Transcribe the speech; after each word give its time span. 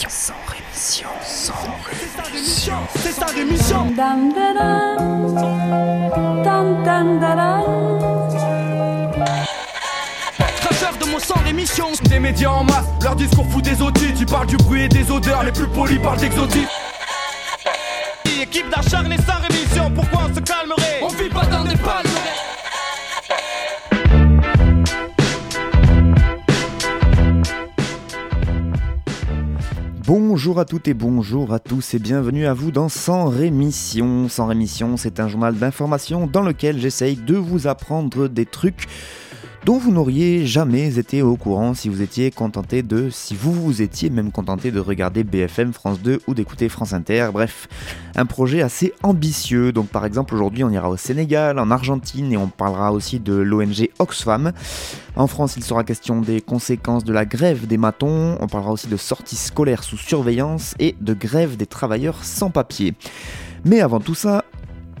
rémission, 0.00 0.08
sans 0.08 0.34
rémission, 0.46 1.08
sans 1.24 1.52
rémission. 2.24 2.74
C'est 2.96 3.12
sa 3.12 3.26
rémission. 3.26 3.90
Dam, 3.96 4.32
de 10.98 11.10
mon 11.10 11.18
sang 11.18 11.34
rémission. 11.44 11.86
Des 12.04 12.18
médias 12.18 12.50
en 12.50 12.64
masse, 12.64 12.86
leur 13.02 13.16
discours 13.16 13.46
fout 13.50 13.62
des 13.64 13.82
audits. 13.82 14.14
Tu 14.14 14.26
parles 14.26 14.46
du 14.46 14.56
bruit 14.56 14.84
et 14.84 14.88
des 14.88 15.10
odeurs, 15.10 15.42
les 15.44 15.52
plus 15.52 15.68
polis 15.68 16.00
parlent 16.00 16.18
d'exotisme. 16.18 16.68
Équipe 18.40 18.70
d'acharnés 18.70 19.18
sans 19.18 19.38
rémission, 19.46 19.90
pourquoi 19.94 20.22
on 20.30 20.34
se 20.34 20.40
calmerait? 20.40 21.00
On 21.02 21.08
vit 21.08 21.28
pas 21.28 21.44
dans 21.44 21.62
des 21.62 21.76
palmes. 21.76 22.09
Bonjour 30.12 30.58
à 30.58 30.64
toutes 30.64 30.88
et 30.88 30.94
bonjour 30.94 31.52
à 31.52 31.60
tous 31.60 31.94
et 31.94 32.00
bienvenue 32.00 32.44
à 32.44 32.52
vous 32.52 32.72
dans 32.72 32.88
Sans 32.88 33.28
Rémission. 33.28 34.28
Sans 34.28 34.46
Rémission, 34.46 34.96
c'est 34.96 35.20
un 35.20 35.28
journal 35.28 35.54
d'information 35.54 36.26
dans 36.26 36.42
lequel 36.42 36.80
j'essaye 36.80 37.14
de 37.14 37.36
vous 37.36 37.68
apprendre 37.68 38.26
des 38.26 38.44
trucs 38.44 38.88
dont 39.64 39.76
vous 39.76 39.92
n'auriez 39.92 40.46
jamais 40.46 40.98
été 40.98 41.22
au 41.22 41.36
courant 41.36 41.74
si 41.74 41.88
vous 41.88 42.00
étiez 42.02 42.30
contenté 42.30 42.82
de, 42.82 43.10
si 43.10 43.34
vous 43.34 43.52
vous 43.52 43.82
étiez 43.82 44.08
même 44.08 44.32
contenté 44.32 44.70
de 44.70 44.80
regarder 44.80 45.22
BFM 45.22 45.72
France 45.72 46.00
2 46.00 46.22
ou 46.26 46.34
d'écouter 46.34 46.68
France 46.68 46.92
Inter. 46.92 47.28
Bref, 47.32 47.68
un 48.16 48.26
projet 48.26 48.62
assez 48.62 48.94
ambitieux. 49.02 49.72
Donc 49.72 49.88
par 49.88 50.06
exemple 50.06 50.34
aujourd'hui 50.34 50.64
on 50.64 50.70
ira 50.70 50.88
au 50.88 50.96
Sénégal, 50.96 51.58
en 51.58 51.70
Argentine 51.70 52.32
et 52.32 52.36
on 52.36 52.48
parlera 52.48 52.92
aussi 52.92 53.20
de 53.20 53.34
l'ONG 53.34 53.90
Oxfam. 53.98 54.52
En 55.16 55.26
France 55.26 55.56
il 55.56 55.64
sera 55.64 55.84
question 55.84 56.22
des 56.22 56.40
conséquences 56.40 57.04
de 57.04 57.12
la 57.12 57.26
grève 57.26 57.66
des 57.66 57.78
matons. 57.78 58.38
On 58.40 58.46
parlera 58.46 58.72
aussi 58.72 58.88
de 58.88 58.96
sorties 58.96 59.36
scolaires 59.36 59.84
sous 59.84 59.98
surveillance 59.98 60.74
et 60.78 60.96
de 61.00 61.12
grève 61.12 61.56
des 61.56 61.66
travailleurs 61.66 62.24
sans 62.24 62.50
papier. 62.50 62.94
Mais 63.64 63.80
avant 63.80 64.00
tout 64.00 64.14
ça, 64.14 64.44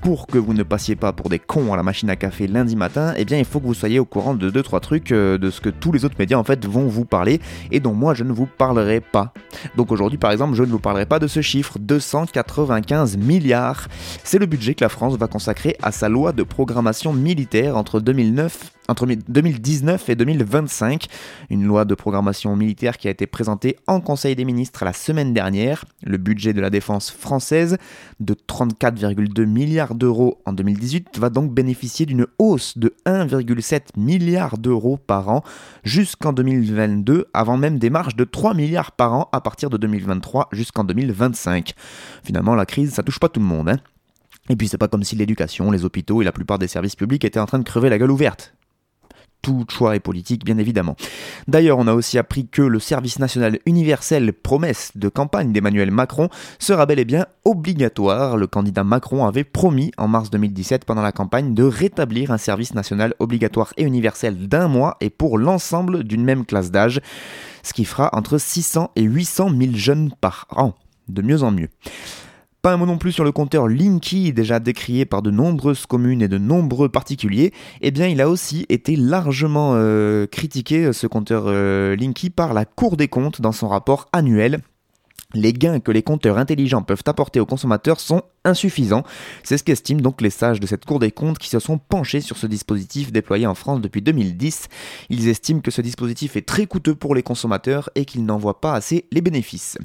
pour 0.02 0.26
que 0.26 0.38
vous 0.38 0.54
ne 0.54 0.62
passiez 0.62 0.96
pas 0.96 1.12
pour 1.12 1.28
des 1.28 1.38
cons 1.38 1.72
à 1.72 1.76
la 1.76 1.82
machine 1.82 2.10
à 2.10 2.16
café 2.16 2.46
lundi 2.46 2.76
matin, 2.76 3.12
eh 3.16 3.24
bien 3.24 3.38
il 3.38 3.44
faut 3.44 3.60
que 3.60 3.66
vous 3.66 3.74
soyez 3.74 3.98
au 3.98 4.04
courant 4.04 4.34
de 4.34 4.50
2-3 4.50 4.80
trucs 4.80 5.12
euh, 5.12 5.38
de 5.38 5.50
ce 5.50 5.60
que 5.60 5.68
tous 5.68 5.92
les 5.92 6.04
autres 6.04 6.16
médias 6.18 6.38
en 6.38 6.44
fait 6.44 6.66
vont 6.66 6.86
vous 6.86 7.04
parler 7.04 7.40
et 7.70 7.80
dont 7.80 7.94
moi 7.94 8.14
je 8.14 8.24
ne 8.24 8.32
vous 8.32 8.46
parlerai 8.46 9.00
pas. 9.00 9.32
Donc 9.76 9.92
aujourd'hui 9.92 10.18
par 10.18 10.32
exemple 10.32 10.54
je 10.54 10.62
ne 10.62 10.68
vous 10.68 10.78
parlerai 10.78 11.06
pas 11.06 11.18
de 11.18 11.26
ce 11.26 11.40
chiffre, 11.42 11.78
295 11.78 13.16
milliards. 13.16 13.88
C'est 14.24 14.38
le 14.38 14.46
budget 14.46 14.74
que 14.74 14.84
la 14.84 14.88
France 14.88 15.16
va 15.16 15.26
consacrer 15.26 15.76
à 15.82 15.92
sa 15.92 16.08
loi 16.08 16.32
de 16.32 16.42
programmation 16.42 17.12
militaire 17.12 17.76
entre 17.76 18.00
2009 18.00 18.72
entre 18.90 19.06
2019 19.06 20.08
et 20.08 20.16
2025, 20.16 21.06
une 21.48 21.64
loi 21.64 21.84
de 21.84 21.94
programmation 21.94 22.56
militaire 22.56 22.98
qui 22.98 23.06
a 23.06 23.12
été 23.12 23.28
présentée 23.28 23.76
en 23.86 24.00
Conseil 24.00 24.34
des 24.34 24.44
ministres 24.44 24.84
la 24.84 24.92
semaine 24.92 25.32
dernière. 25.32 25.84
Le 26.02 26.18
budget 26.18 26.52
de 26.52 26.60
la 26.60 26.70
défense 26.70 27.10
française 27.10 27.78
de 28.18 28.34
34,2 28.34 29.46
milliards 29.46 29.94
d'euros 29.94 30.40
en 30.44 30.52
2018 30.52 31.18
va 31.18 31.30
donc 31.30 31.52
bénéficier 31.54 32.04
d'une 32.04 32.26
hausse 32.40 32.76
de 32.78 32.92
1,7 33.06 33.96
milliard 33.96 34.58
d'euros 34.58 34.96
par 34.96 35.28
an 35.28 35.44
jusqu'en 35.84 36.32
2022, 36.32 37.28
avant 37.32 37.56
même 37.56 37.78
des 37.78 37.90
marges 37.90 38.16
de 38.16 38.24
3 38.24 38.54
milliards 38.54 38.92
par 38.92 39.12
an 39.12 39.28
à 39.30 39.40
partir 39.40 39.70
de 39.70 39.76
2023 39.76 40.48
jusqu'en 40.50 40.82
2025. 40.82 41.74
Finalement, 42.24 42.56
la 42.56 42.66
crise, 42.66 42.94
ça 42.94 43.04
touche 43.04 43.20
pas 43.20 43.28
tout 43.28 43.40
le 43.40 43.46
monde. 43.46 43.68
Hein 43.68 43.78
et 44.48 44.56
puis 44.56 44.66
c'est 44.66 44.78
pas 44.78 44.88
comme 44.88 45.04
si 45.04 45.14
l'éducation, 45.14 45.70
les 45.70 45.84
hôpitaux 45.84 46.22
et 46.22 46.24
la 46.24 46.32
plupart 46.32 46.58
des 46.58 46.66
services 46.66 46.96
publics 46.96 47.24
étaient 47.24 47.38
en 47.38 47.46
train 47.46 47.60
de 47.60 47.64
crever 47.64 47.88
la 47.88 47.98
gueule 47.98 48.10
ouverte 48.10 48.52
tout 49.42 49.64
choix 49.68 49.96
est 49.96 50.00
politique, 50.00 50.44
bien 50.44 50.58
évidemment. 50.58 50.96
D'ailleurs, 51.48 51.78
on 51.78 51.86
a 51.86 51.94
aussi 51.94 52.18
appris 52.18 52.46
que 52.46 52.62
le 52.62 52.78
service 52.78 53.18
national 53.18 53.58
universel, 53.66 54.32
promesse 54.32 54.92
de 54.94 55.08
campagne 55.08 55.52
d'Emmanuel 55.52 55.90
Macron, 55.90 56.28
sera 56.58 56.86
bel 56.86 56.98
et 56.98 57.04
bien 57.04 57.26
obligatoire. 57.44 58.36
Le 58.36 58.46
candidat 58.46 58.84
Macron 58.84 59.26
avait 59.26 59.44
promis 59.44 59.92
en 59.96 60.08
mars 60.08 60.30
2017 60.30 60.84
pendant 60.84 61.02
la 61.02 61.12
campagne 61.12 61.54
de 61.54 61.64
rétablir 61.64 62.30
un 62.30 62.38
service 62.38 62.74
national 62.74 63.14
obligatoire 63.18 63.72
et 63.76 63.84
universel 63.84 64.48
d'un 64.48 64.68
mois 64.68 64.96
et 65.00 65.10
pour 65.10 65.38
l'ensemble 65.38 66.04
d'une 66.04 66.24
même 66.24 66.44
classe 66.44 66.70
d'âge, 66.70 67.00
ce 67.62 67.72
qui 67.72 67.84
fera 67.84 68.10
entre 68.12 68.38
600 68.38 68.92
et 68.96 69.02
800 69.02 69.50
000 69.58 69.72
jeunes 69.74 70.12
par 70.20 70.46
an, 70.50 70.74
de 71.08 71.22
mieux 71.22 71.42
en 71.42 71.50
mieux. 71.50 71.68
Pas 72.62 72.74
un 72.74 72.76
mot 72.76 72.84
non 72.84 72.98
plus 72.98 73.12
sur 73.12 73.24
le 73.24 73.32
compteur 73.32 73.68
Linky, 73.68 74.34
déjà 74.34 74.60
décrié 74.60 75.06
par 75.06 75.22
de 75.22 75.30
nombreuses 75.30 75.86
communes 75.86 76.20
et 76.20 76.28
de 76.28 76.36
nombreux 76.36 76.90
particuliers. 76.90 77.54
Eh 77.80 77.90
bien, 77.90 78.06
il 78.06 78.20
a 78.20 78.28
aussi 78.28 78.66
été 78.68 78.96
largement 78.96 79.72
euh, 79.76 80.26
critiqué, 80.26 80.92
ce 80.92 81.06
compteur 81.06 81.44
euh, 81.46 81.96
Linky, 81.96 82.28
par 82.28 82.52
la 82.52 82.66
Cour 82.66 82.98
des 82.98 83.08
comptes 83.08 83.40
dans 83.40 83.52
son 83.52 83.68
rapport 83.68 84.08
annuel. 84.12 84.60
Les 85.34 85.52
gains 85.52 85.80
que 85.80 85.92
les 85.92 86.02
compteurs 86.02 86.38
intelligents 86.38 86.82
peuvent 86.82 87.02
apporter 87.06 87.38
aux 87.38 87.46
consommateurs 87.46 88.00
sont 88.00 88.22
insuffisants. 88.44 89.04
C'est 89.42 89.58
ce 89.58 89.64
qu'estiment 89.64 90.00
donc 90.00 90.22
les 90.22 90.30
sages 90.30 90.60
de 90.60 90.66
cette 90.66 90.84
Cour 90.84 90.98
des 90.98 91.12
comptes 91.12 91.38
qui 91.38 91.48
se 91.48 91.58
sont 91.58 91.78
penchés 91.78 92.20
sur 92.20 92.36
ce 92.36 92.46
dispositif 92.46 93.12
déployé 93.12 93.46
en 93.46 93.54
France 93.54 93.80
depuis 93.80 94.02
2010. 94.02 94.68
Ils 95.10 95.28
estiment 95.28 95.60
que 95.60 95.70
ce 95.70 95.82
dispositif 95.82 96.36
est 96.36 96.46
très 96.46 96.66
coûteux 96.66 96.94
pour 96.94 97.14
les 97.14 97.22
consommateurs 97.22 97.90
et 97.94 98.04
qu'ils 98.04 98.24
n'en 98.24 98.38
voient 98.38 98.60
pas 98.60 98.74
assez 98.74 99.06
les 99.12 99.20
bénéfices. 99.20 99.78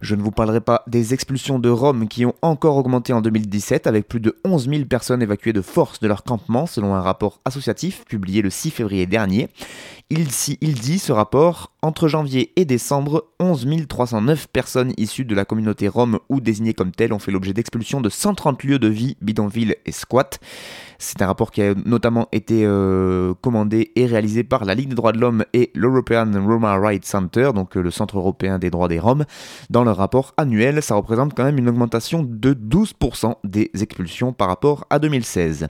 Je 0.00 0.14
ne 0.16 0.22
vous 0.22 0.32
parlerai 0.32 0.60
pas 0.60 0.82
des 0.86 1.14
expulsions 1.14 1.58
de 1.58 1.68
Rome 1.68 2.08
qui 2.08 2.26
ont 2.26 2.34
encore 2.42 2.76
augmenté 2.76 3.12
en 3.12 3.20
2017 3.20 3.86
avec 3.86 4.08
plus 4.08 4.20
de 4.20 4.36
11 4.44 4.68
000 4.68 4.84
personnes 4.84 5.22
évacuées 5.22 5.52
de 5.52 5.62
force 5.62 6.00
de 6.00 6.08
leur 6.08 6.24
campement 6.24 6.66
selon 6.66 6.94
un 6.94 7.00
rapport 7.00 7.40
associatif 7.44 8.04
publié 8.04 8.42
le 8.42 8.50
6 8.50 8.70
février 8.70 9.06
dernier. 9.06 9.48
Il, 10.10 10.26
il 10.60 10.74
dit, 10.74 10.98
ce 10.98 11.12
rapport, 11.12 11.72
entre 11.80 12.08
janvier 12.08 12.52
et 12.56 12.64
décembre, 12.64 13.24
11 13.40 13.66
309 13.88 14.48
personnes 14.48 14.73
issues 14.96 15.24
de 15.24 15.34
la 15.34 15.44
communauté 15.44 15.88
rome 15.88 16.18
ou 16.28 16.40
désignées 16.40 16.74
comme 16.74 16.92
telles 16.92 17.12
ont 17.12 17.18
fait 17.18 17.32
l'objet 17.32 17.52
d'expulsions 17.52 18.00
de 18.00 18.08
130 18.08 18.62
lieux 18.64 18.78
de 18.78 18.88
vie, 18.88 19.16
bidonvilles 19.20 19.76
et 19.86 19.92
squats. 19.92 20.38
C'est 20.98 21.20
un 21.22 21.26
rapport 21.26 21.50
qui 21.50 21.62
a 21.62 21.74
notamment 21.84 22.28
été 22.32 22.64
euh, 22.64 23.34
commandé 23.40 23.92
et 23.96 24.06
réalisé 24.06 24.44
par 24.44 24.64
la 24.64 24.74
Ligue 24.74 24.88
des 24.88 24.94
droits 24.94 25.12
de 25.12 25.18
l'homme 25.18 25.44
et 25.52 25.70
l'European 25.74 26.30
Roma 26.46 26.76
Rights 26.78 27.04
Center, 27.04 27.50
donc 27.54 27.76
euh, 27.76 27.82
le 27.82 27.90
Centre 27.90 28.16
européen 28.18 28.58
des 28.58 28.70
droits 28.70 28.88
des 28.88 28.98
Roms. 28.98 29.24
Dans 29.70 29.84
leur 29.84 29.96
rapport 29.96 30.34
annuel, 30.36 30.82
ça 30.82 30.94
représente 30.94 31.34
quand 31.34 31.44
même 31.44 31.58
une 31.58 31.68
augmentation 31.68 32.22
de 32.22 32.54
12% 32.54 33.34
des 33.44 33.70
expulsions 33.80 34.32
par 34.32 34.48
rapport 34.48 34.86
à 34.90 34.98
2016. 34.98 35.68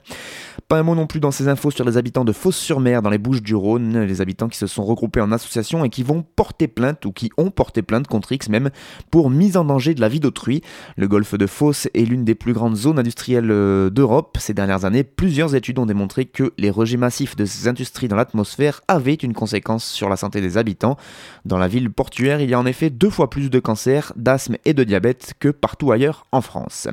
Pas 0.67 0.79
un 0.79 0.83
mot 0.83 0.95
non 0.95 1.07
plus 1.07 1.19
dans 1.19 1.31
ces 1.31 1.47
infos 1.47 1.71
sur 1.71 1.85
les 1.85 1.97
habitants 1.97 2.25
de 2.25 2.31
Fos-sur-Mer 2.31 3.01
dans 3.01 3.09
les 3.09 3.17
Bouches 3.17 3.43
du 3.43 3.55
Rhône, 3.55 3.99
les 3.99 4.21
habitants 4.21 4.47
qui 4.47 4.57
se 4.57 4.67
sont 4.67 4.83
regroupés 4.83 5.21
en 5.21 5.31
association 5.31 5.83
et 5.83 5.89
qui 5.89 6.03
vont 6.03 6.23
porter 6.23 6.67
plainte 6.67 7.05
ou 7.05 7.11
qui 7.11 7.31
ont 7.37 7.51
porté 7.51 7.81
plainte 7.81 8.07
contre 8.07 8.31
X 8.31 8.49
même 8.49 8.69
pour 9.11 9.29
mise 9.29 9.57
en 9.57 9.65
danger 9.65 9.93
de 9.93 10.01
la 10.01 10.09
vie 10.09 10.19
d'autrui. 10.19 10.61
Le 10.97 11.07
golfe 11.07 11.35
de 11.35 11.47
Fos 11.47 11.87
est 11.93 12.05
l'une 12.05 12.25
des 12.25 12.35
plus 12.35 12.53
grandes 12.53 12.75
zones 12.75 12.99
industrielles 12.99 13.51
euh, 13.51 13.89
d'Europe. 13.89 14.37
Ces 14.39 14.53
dernières 14.53 14.85
années, 14.85 15.03
plusieurs 15.03 15.55
études 15.55 15.79
ont 15.79 15.85
démontré 15.85 16.25
que 16.25 16.53
les 16.57 16.69
rejets 16.69 16.97
massifs 16.97 17.35
de 17.35 17.45
ces 17.45 17.67
industries 17.67 18.07
dans 18.07 18.15
l'atmosphère 18.15 18.81
avaient 18.87 19.13
une 19.13 19.33
conséquence 19.33 19.85
sur 19.85 20.09
la 20.09 20.17
santé 20.17 20.41
des 20.41 20.57
habitants. 20.57 20.97
Dans 21.45 21.57
la 21.57 21.67
ville 21.67 21.89
portuaire, 21.89 22.41
il 22.41 22.49
y 22.49 22.53
a 22.53 22.59
en 22.59 22.65
effet 22.65 22.89
deux 22.89 23.09
fois 23.09 23.29
plus 23.29 23.49
de 23.49 23.59
cancers, 23.59 24.13
d'asthme 24.15 24.57
et 24.65 24.73
de 24.73 24.83
diabète 24.83 25.33
que 25.39 25.49
partout 25.49 25.91
ailleurs 25.91 26.25
en 26.31 26.41
France. 26.41 26.87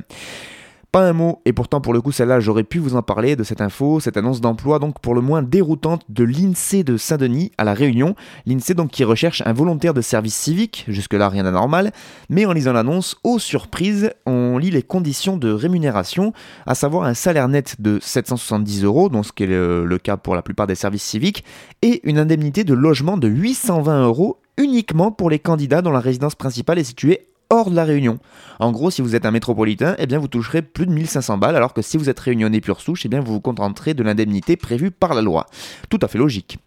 Pas 0.93 1.09
un 1.09 1.15
mot, 1.15 1.41
et 1.47 1.55
pourtant 1.55 1.81
pour 1.81 1.95
le 1.95 2.03
coup 2.03 2.13
celle-là 2.13 2.39
j'aurais 2.39 2.65
pu 2.65 2.79
vous 2.79 2.97
en 2.97 3.03
parler 3.03 3.35
de 3.35 3.45
cette 3.45 3.63
info, 3.63 3.99
cette 3.99 4.19
annonce 4.19 4.43
d'emploi 4.43 4.79
donc 4.79 5.01
pour 5.01 5.15
le 5.15 5.23
moins 5.23 5.43
déroutante 5.43 6.05
de 6.11 6.23
l'INSEE 6.23 6.85
de 6.85 6.99
Saint-Denis 6.99 7.51
à 7.57 7.65
La 7.65 7.73
Réunion. 7.73 8.15
L'INSEE 8.45 8.75
donc 8.75 8.91
qui 8.91 9.03
recherche 9.03 9.43
un 9.47 9.55
volontaire 9.55 9.95
de 9.95 10.03
service 10.03 10.35
civique, 10.35 10.85
jusque-là 10.89 11.31
rien 11.31 11.45
d'anormal, 11.45 11.93
mais 12.29 12.45
en 12.45 12.53
lisant 12.53 12.75
l'annonce, 12.75 13.17
aux 13.25 13.39
surprises, 13.39 14.13
on 14.27 14.59
lit 14.59 14.71
les 14.71 14.83
conditions 14.83 15.39
de 15.39 15.51
rémunération, 15.51 16.35
à 16.67 16.75
savoir 16.75 17.05
un 17.05 17.15
salaire 17.15 17.49
net 17.49 17.81
de 17.81 17.99
770 18.03 18.85
euros, 18.85 19.09
donc 19.09 19.25
ce 19.25 19.33
qui 19.33 19.45
est 19.45 19.47
le, 19.47 19.97
cas 19.97 20.19
pour 20.19 20.35
la 20.35 20.43
plupart 20.43 20.67
des 20.67 20.75
services 20.75 21.05
civiques, 21.05 21.43
et 21.81 22.07
une 22.07 22.19
indemnité 22.19 22.65
de 22.65 22.75
logement 22.75 23.17
de 23.17 23.29
820 23.29 24.05
euros 24.05 24.43
uniquement 24.59 25.11
pour 25.11 25.31
les 25.31 25.39
candidats 25.39 25.81
dont 25.81 25.91
la 25.91 26.01
résidence 26.01 26.35
principale 26.35 26.79
est 26.79 26.85
située 26.85 27.32
hors 27.53 27.71
de 27.71 27.77
la 27.77 27.85
Réunion. 27.85 28.19
En 28.59 28.73
gros, 28.73 28.91
si 28.91 29.03
vous 29.03 29.15
êtes 29.15 29.27
un 29.27 29.31
métropolitain, 29.31 29.95
eh 29.99 30.07
bien 30.07 30.19
vous 30.19 30.29
toucherez 30.29 30.63
plus 30.63 30.87
de 30.87 30.93
1500 30.93 31.39
balles, 31.39 31.55
alors 31.55 31.75
que 31.75 31.83
si 31.83 31.99
vous 31.99 32.09
êtes 32.09 32.19
réunionnais 32.19 32.61
pure 32.61 32.81
souche, 32.81 33.05
eh 33.05 33.09
bien 33.09 33.21
vous 33.21 33.35
vous 33.35 33.41
contenterez 33.41 33.95
de 33.95 34.03
l'indemnité 34.03 34.57
prévue 34.57 34.91
par 34.91 35.15
la 35.15 35.21
loi. 35.21 35.47
Tout 35.91 35.99
à 36.03 36.09
fait 36.09 36.19
logique. 36.19 36.59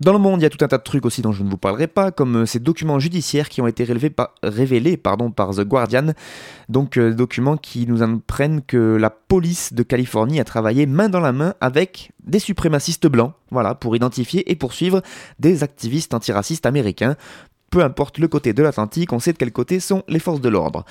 Dans 0.00 0.12
le 0.12 0.18
monde, 0.18 0.40
il 0.40 0.42
y 0.42 0.46
a 0.46 0.50
tout 0.50 0.62
un 0.64 0.68
tas 0.68 0.78
de 0.78 0.82
trucs 0.82 1.06
aussi 1.06 1.22
dont 1.22 1.32
je 1.32 1.42
ne 1.42 1.48
vous 1.48 1.56
parlerai 1.56 1.86
pas, 1.86 2.10
comme 2.10 2.42
euh, 2.42 2.46
ces 2.46 2.60
documents 2.60 2.98
judiciaires 2.98 3.48
qui 3.48 3.60
ont 3.60 3.66
été 3.66 3.84
révélés 4.42 4.96
par, 4.96 5.16
The 5.16 5.60
Guardian. 5.60 6.12
Donc, 6.68 6.98
euh, 6.98 7.14
documents 7.14 7.56
qui 7.56 7.86
nous 7.86 8.02
apprennent 8.02 8.62
que 8.62 8.96
la 8.96 9.10
police 9.10 9.72
de 9.72 9.82
Californie 9.82 10.40
a 10.40 10.44
travaillé 10.44 10.86
main 10.86 11.08
dans 11.08 11.20
la 11.20 11.32
main 11.32 11.54
avec 11.60 12.12
des 12.24 12.38
suprémacistes 12.38 13.06
blancs, 13.06 13.32
voilà, 13.50 13.74
pour 13.74 13.96
identifier 13.96 14.50
et 14.50 14.56
poursuivre 14.56 15.02
des 15.38 15.62
activistes 15.62 16.14
antiracistes 16.14 16.66
américains 16.66 17.16
peu 17.70 17.82
importe 17.82 18.18
le 18.18 18.28
côté 18.28 18.52
de 18.52 18.62
l'Atlantique, 18.62 19.12
on 19.12 19.18
sait 19.18 19.32
de 19.32 19.38
quel 19.38 19.52
côté 19.52 19.80
sont 19.80 20.02
les 20.08 20.18
forces 20.18 20.40
de 20.40 20.48
l'ordre. 20.48 20.84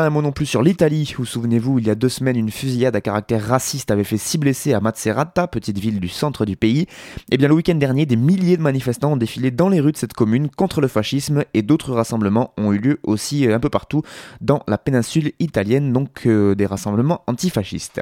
Pas 0.00 0.06
un 0.06 0.10
mot 0.10 0.22
non 0.22 0.32
plus 0.32 0.46
sur 0.46 0.62
l'Italie, 0.62 1.12
où 1.18 1.26
souvenez-vous, 1.26 1.78
il 1.78 1.86
y 1.86 1.90
a 1.90 1.94
deux 1.94 2.08
semaines, 2.08 2.38
une 2.38 2.50
fusillade 2.50 2.96
à 2.96 3.02
caractère 3.02 3.44
raciste 3.44 3.90
avait 3.90 4.02
fait 4.02 4.16
six 4.16 4.38
blessés 4.38 4.72
à 4.72 4.80
Macerata, 4.80 5.46
petite 5.46 5.78
ville 5.78 6.00
du 6.00 6.08
centre 6.08 6.46
du 6.46 6.56
pays. 6.56 6.80
Et 6.80 6.86
eh 7.32 7.36
bien 7.36 7.48
le 7.48 7.54
week-end 7.54 7.74
dernier, 7.74 8.06
des 8.06 8.16
milliers 8.16 8.56
de 8.56 8.62
manifestants 8.62 9.12
ont 9.12 9.18
défilé 9.18 9.50
dans 9.50 9.68
les 9.68 9.78
rues 9.78 9.92
de 9.92 9.98
cette 9.98 10.14
commune 10.14 10.48
contre 10.48 10.80
le 10.80 10.88
fascisme 10.88 11.44
et 11.52 11.60
d'autres 11.60 11.92
rassemblements 11.92 12.54
ont 12.56 12.72
eu 12.72 12.78
lieu 12.78 12.98
aussi 13.02 13.46
euh, 13.46 13.54
un 13.54 13.60
peu 13.60 13.68
partout 13.68 14.00
dans 14.40 14.62
la 14.68 14.78
péninsule 14.78 15.32
italienne, 15.38 15.92
donc 15.92 16.22
euh, 16.24 16.54
des 16.54 16.64
rassemblements 16.64 17.22
antifascistes. 17.26 18.00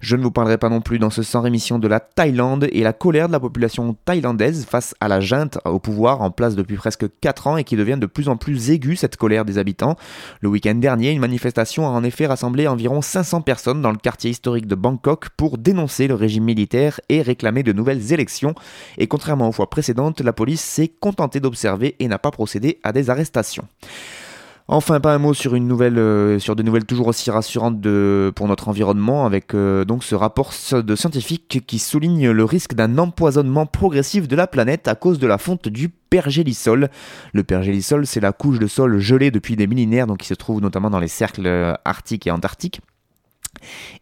Je 0.00 0.14
ne 0.14 0.22
vous 0.22 0.30
parlerai 0.30 0.56
pas 0.56 0.68
non 0.68 0.82
plus 0.82 1.00
dans 1.00 1.10
ce 1.10 1.24
sans 1.24 1.40
rémission 1.40 1.80
de 1.80 1.88
la 1.88 1.98
Thaïlande 1.98 2.68
et 2.70 2.84
la 2.84 2.92
colère 2.92 3.26
de 3.26 3.32
la 3.32 3.40
population 3.40 3.96
thaïlandaise 4.04 4.66
face 4.70 4.94
à 5.00 5.08
la 5.08 5.18
junte 5.18 5.58
au 5.64 5.80
pouvoir 5.80 6.22
en 6.22 6.30
place 6.30 6.54
depuis 6.54 6.76
presque 6.76 7.06
4 7.20 7.48
ans 7.48 7.56
et 7.56 7.64
qui 7.64 7.74
devient 7.74 7.98
de 8.00 8.06
plus 8.06 8.28
en 8.28 8.36
plus 8.36 8.70
aiguë 8.70 8.94
cette 8.94 9.16
colère 9.16 9.44
des 9.44 9.58
habitants. 9.58 9.96
Le 10.40 10.48
week-end 10.48 10.76
dernier, 10.76 11.10
une 11.10 11.23
manifestation 11.24 11.86
a 11.86 11.90
en 11.90 12.04
effet 12.04 12.26
rassemblé 12.26 12.68
environ 12.68 13.00
500 13.00 13.40
personnes 13.40 13.80
dans 13.80 13.90
le 13.90 13.96
quartier 13.96 14.30
historique 14.30 14.66
de 14.66 14.74
Bangkok 14.74 15.30
pour 15.30 15.56
dénoncer 15.56 16.06
le 16.06 16.14
régime 16.14 16.44
militaire 16.44 17.00
et 17.08 17.22
réclamer 17.22 17.62
de 17.62 17.72
nouvelles 17.72 18.12
élections. 18.12 18.54
Et 18.98 19.06
contrairement 19.06 19.48
aux 19.48 19.52
fois 19.52 19.70
précédentes, 19.70 20.20
la 20.20 20.34
police 20.34 20.60
s'est 20.60 20.92
contentée 21.00 21.40
d'observer 21.40 21.96
et 21.98 22.08
n'a 22.08 22.18
pas 22.18 22.30
procédé 22.30 22.78
à 22.82 22.92
des 22.92 23.08
arrestations. 23.08 23.66
Enfin, 24.66 24.98
pas 24.98 25.14
un 25.14 25.18
mot 25.18 25.34
sur 25.34 25.54
une 25.54 25.68
nouvelle, 25.68 25.98
euh, 25.98 26.38
sur 26.38 26.56
de 26.56 26.62
nouvelles 26.62 26.86
toujours 26.86 27.08
aussi 27.08 27.30
rassurantes 27.30 27.82
de, 27.82 28.32
pour 28.34 28.48
notre 28.48 28.68
environnement, 28.68 29.26
avec 29.26 29.52
euh, 29.54 29.84
donc 29.84 30.02
ce 30.02 30.14
rapport 30.14 30.54
de 30.72 30.96
scientifiques 30.96 31.62
qui 31.66 31.78
souligne 31.78 32.30
le 32.30 32.44
risque 32.44 32.72
d'un 32.72 32.96
empoisonnement 32.96 33.66
progressif 33.66 34.26
de 34.26 34.34
la 34.34 34.46
planète 34.46 34.88
à 34.88 34.94
cause 34.94 35.18
de 35.18 35.26
la 35.26 35.36
fonte 35.36 35.68
du 35.68 35.90
pergélisol. 35.90 36.88
Le 37.34 37.44
pergélisol, 37.44 38.06
c'est 38.06 38.20
la 38.20 38.32
couche 38.32 38.58
de 38.58 38.66
sol 38.66 38.98
gelée 39.00 39.30
depuis 39.30 39.54
des 39.54 39.66
millénaires, 39.66 40.06
donc 40.06 40.18
qui 40.18 40.28
se 40.28 40.34
trouve 40.34 40.62
notamment 40.62 40.88
dans 40.88 41.00
les 41.00 41.08
cercles 41.08 41.46
euh, 41.46 41.74
arctiques 41.84 42.26
et 42.26 42.30
antarctiques. 42.30 42.80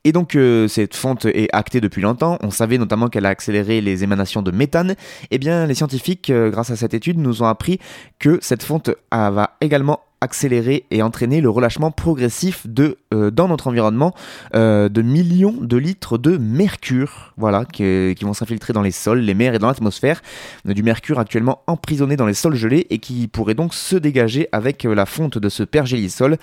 Et 0.05 0.13
donc 0.13 0.37
cette 0.69 0.97
fonte 0.97 1.27
est 1.27 1.49
actée 1.53 1.83
depuis 1.83 2.01
longtemps, 2.01 2.39
on 2.43 2.51
savait 2.51 2.79
notamment 2.79 3.09
qu'elle 3.09 3.27
a 3.27 3.29
accéléré 3.29 3.83
les 3.83 4.03
émanations 4.03 4.41
de 4.41 4.51
méthane, 4.51 4.93
et 4.93 4.97
eh 5.33 5.39
bien 5.39 5.67
les 5.67 5.75
scientifiques, 5.75 6.33
grâce 6.33 6.71
à 6.71 6.77
cette 6.77 6.95
étude, 6.95 7.19
nous 7.19 7.43
ont 7.43 7.47
appris 7.47 7.79
que 8.19 8.39
cette 8.41 8.63
fonte 8.63 8.91
va 9.13 9.57
également 9.61 10.01
accélérer 10.23 10.85
et 10.91 11.03
entraîner 11.03 11.41
le 11.41 11.51
relâchement 11.51 11.91
progressif 11.91 12.67
de, 12.67 12.97
euh, 13.13 13.31
dans 13.31 13.49
notre 13.49 13.67
environnement 13.67 14.15
euh, 14.55 14.89
de 14.89 15.03
millions 15.03 15.57
de 15.61 15.77
litres 15.77 16.17
de 16.17 16.37
mercure, 16.37 17.35
voilà, 17.37 17.65
qui, 17.65 18.15
vont 18.23 18.33
s'infiltrer 18.33 18.73
dans 18.73 18.83
les 18.83 18.93
sols, 18.93 19.19
les 19.19 19.35
mers 19.35 19.55
et 19.55 19.59
dans 19.59 19.67
l'atmosphère. 19.67 20.23
Du 20.65 20.83
mercure 20.85 21.19
actuellement 21.19 21.63
emprisonné 21.67 22.17
dans 22.17 22.27
les 22.27 22.35
sols 22.35 22.55
gelés 22.55 22.87
et 22.91 22.99
qui 22.99 23.27
pourrait 23.27 23.55
donc 23.55 23.75
se 23.75 23.97
dégager 23.97 24.49
avec 24.53 24.85
euh, 24.85 24.95
la 24.95 25.07
fonte 25.07 25.39
de 25.39 25.49
ce 25.49 25.65
pergélisol. 25.65 26.37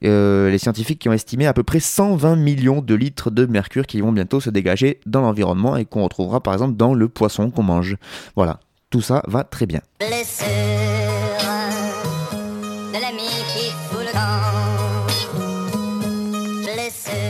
les 0.00 0.58
scientifiques 0.58 1.00
qui 1.00 1.08
ont 1.08 1.12
estimé 1.12 1.46
à 1.46 1.52
peu 1.52 1.62
près 1.62 1.80
120 1.80 2.36
millions 2.36 2.80
de 2.80 2.94
litres 2.94 3.30
de 3.30 3.44
mercure 3.44 3.86
qui 3.86 4.00
vont 4.00 4.12
bientôt 4.12 4.40
se 4.40 4.48
dégager 4.48 5.00
dans 5.04 5.20
l'environnement 5.20 5.76
et 5.76 5.84
qu'on 5.84 6.02
retrouvera 6.02 6.40
par 6.40 6.54
exemple 6.54 6.76
dans 6.76 6.94
le 6.94 7.08
poisson 7.08 7.50
qu'on 7.50 7.64
mange. 7.64 7.96
Voilà, 8.36 8.60
tout 8.88 9.02
ça 9.02 9.22
va 9.26 9.44
très 9.44 9.66
bien 9.66 9.80
de 12.92 13.00
l'ami 13.00 13.28
qui 13.52 13.70
fout 13.88 14.04
le 14.04 14.12
camp. 14.12 15.08
Je 16.64 17.27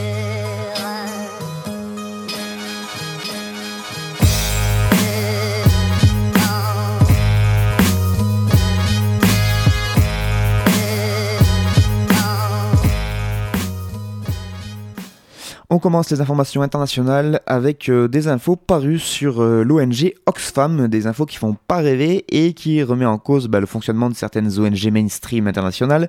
On 15.71 15.79
commence 15.79 16.09
les 16.09 16.23
informations 16.23 16.63
internationales 16.63 17.43
avec 17.47 17.91
euh, 17.91 18.09
des 18.09 18.27
infos 18.29 18.57
parues 18.57 18.99
sur 18.99 19.43
euh, 19.43 19.63
l'ONG 19.63 20.15
Oxfam, 20.25 20.89
des 20.89 21.07
infos 21.07 21.27
qui 21.27 21.37
font 21.37 21.59
pas 21.67 21.77
rêver 21.77 22.25
et 22.31 22.55
qui 22.55 22.83
remet 22.83 23.05
en 23.05 23.19
cause 23.19 23.49
bah, 23.49 23.61
le 23.61 23.67
fonctionnement 23.67 24.09
de 24.09 24.15
certaines 24.15 24.59
ONG 24.59 24.91
mainstream 24.91 25.47
internationales. 25.47 26.09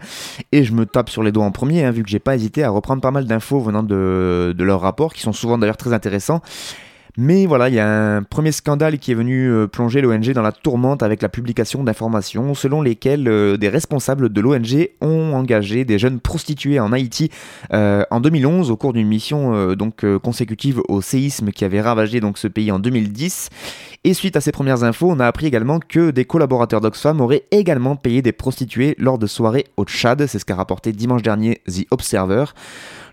Et 0.54 0.64
je 0.64 0.72
me 0.72 0.86
tape 0.86 1.10
sur 1.10 1.24
les 1.24 1.34
doigts 1.34 1.44
en 1.44 1.52
premier, 1.52 1.84
hein, 1.84 1.92
vu 1.92 2.04
que 2.04 2.10
j'ai 2.10 2.20
pas 2.20 2.36
hésité 2.36 2.64
à 2.64 2.70
reprendre 2.70 3.02
pas 3.02 3.12
mal 3.12 3.26
d'infos 3.26 3.60
venant 3.60 3.84
de, 3.84 4.56
de 4.58 4.64
leurs 4.64 4.80
rapports, 4.80 5.14
qui 5.14 5.24
sont 5.24 5.34
souvent 5.34 5.58
d'ailleurs 5.58 5.76
très 5.76 5.92
intéressants. 5.92 6.42
Mais 7.18 7.46
voilà, 7.46 7.70
il 7.70 7.76
y 7.76 7.80
a 7.80 8.18
un 8.18 8.24
premier 8.24 8.52
scandale 8.52 9.00
qui 9.00 9.12
est 9.12 9.16
venu 9.16 9.50
euh, 9.50 9.68
plonger 9.68 10.02
l'ONG 10.02 10.32
dans 10.32 10.42
la 10.42 10.52
tourmente 10.52 11.04
avec 11.04 11.22
la 11.22 11.30
publication 11.30 11.84
d'informations 11.84 12.54
selon 12.54 12.82
lesquelles 12.82 13.28
euh, 13.28 13.58
des 13.58 13.70
responsables 13.70 14.30
de 14.30 14.42
l'ONG 14.42 14.90
ont 15.02 15.34
engagé 15.34 15.86
des 15.86 15.98
jeunes 15.98 16.20
prostituées 16.20 16.80
en 16.80 16.92
Haïti 16.92 17.30
euh, 17.74 18.04
en 18.12 18.20
2011 18.20 18.72
au 18.72 18.78
cours 18.78 18.94
d'une 18.94 19.08
mission 19.08 19.74
donc 19.76 20.06
consécutive 20.20 20.82
au 20.88 21.02
séisme 21.02 21.52
qui 21.52 21.66
avait 21.66 21.82
ravagé 21.82 22.20
donc 22.20 22.38
ce 22.38 22.48
pays 22.48 22.72
en 22.72 22.80
2010. 22.80 23.50
Et 24.06 24.14
suite 24.14 24.38
à 24.38 24.42
ces 24.42 24.52
premières 24.52 24.84
infos, 24.84 25.10
on 25.10 25.20
a 25.20 25.26
appris 25.26 25.46
également 25.46 25.80
que 25.80 26.12
des 26.12 26.26
collaborateurs 26.26 26.80
d'Oxfam 26.80 27.20
auraient 27.20 27.44
également 27.52 27.96
payé 27.96 28.22
des 28.22 28.32
prostituées 28.32 28.96
lors 28.98 29.18
de 29.18 29.28
soirées 29.28 29.66
au 29.76 29.84
Tchad, 29.84 30.26
c'est 30.26 30.40
ce 30.40 30.46
qu'a 30.46 30.56
rapporté 30.56 30.94
dimanche 30.94 31.22
dernier 31.22 31.62
The 31.68 31.86
Observer. 31.92 32.46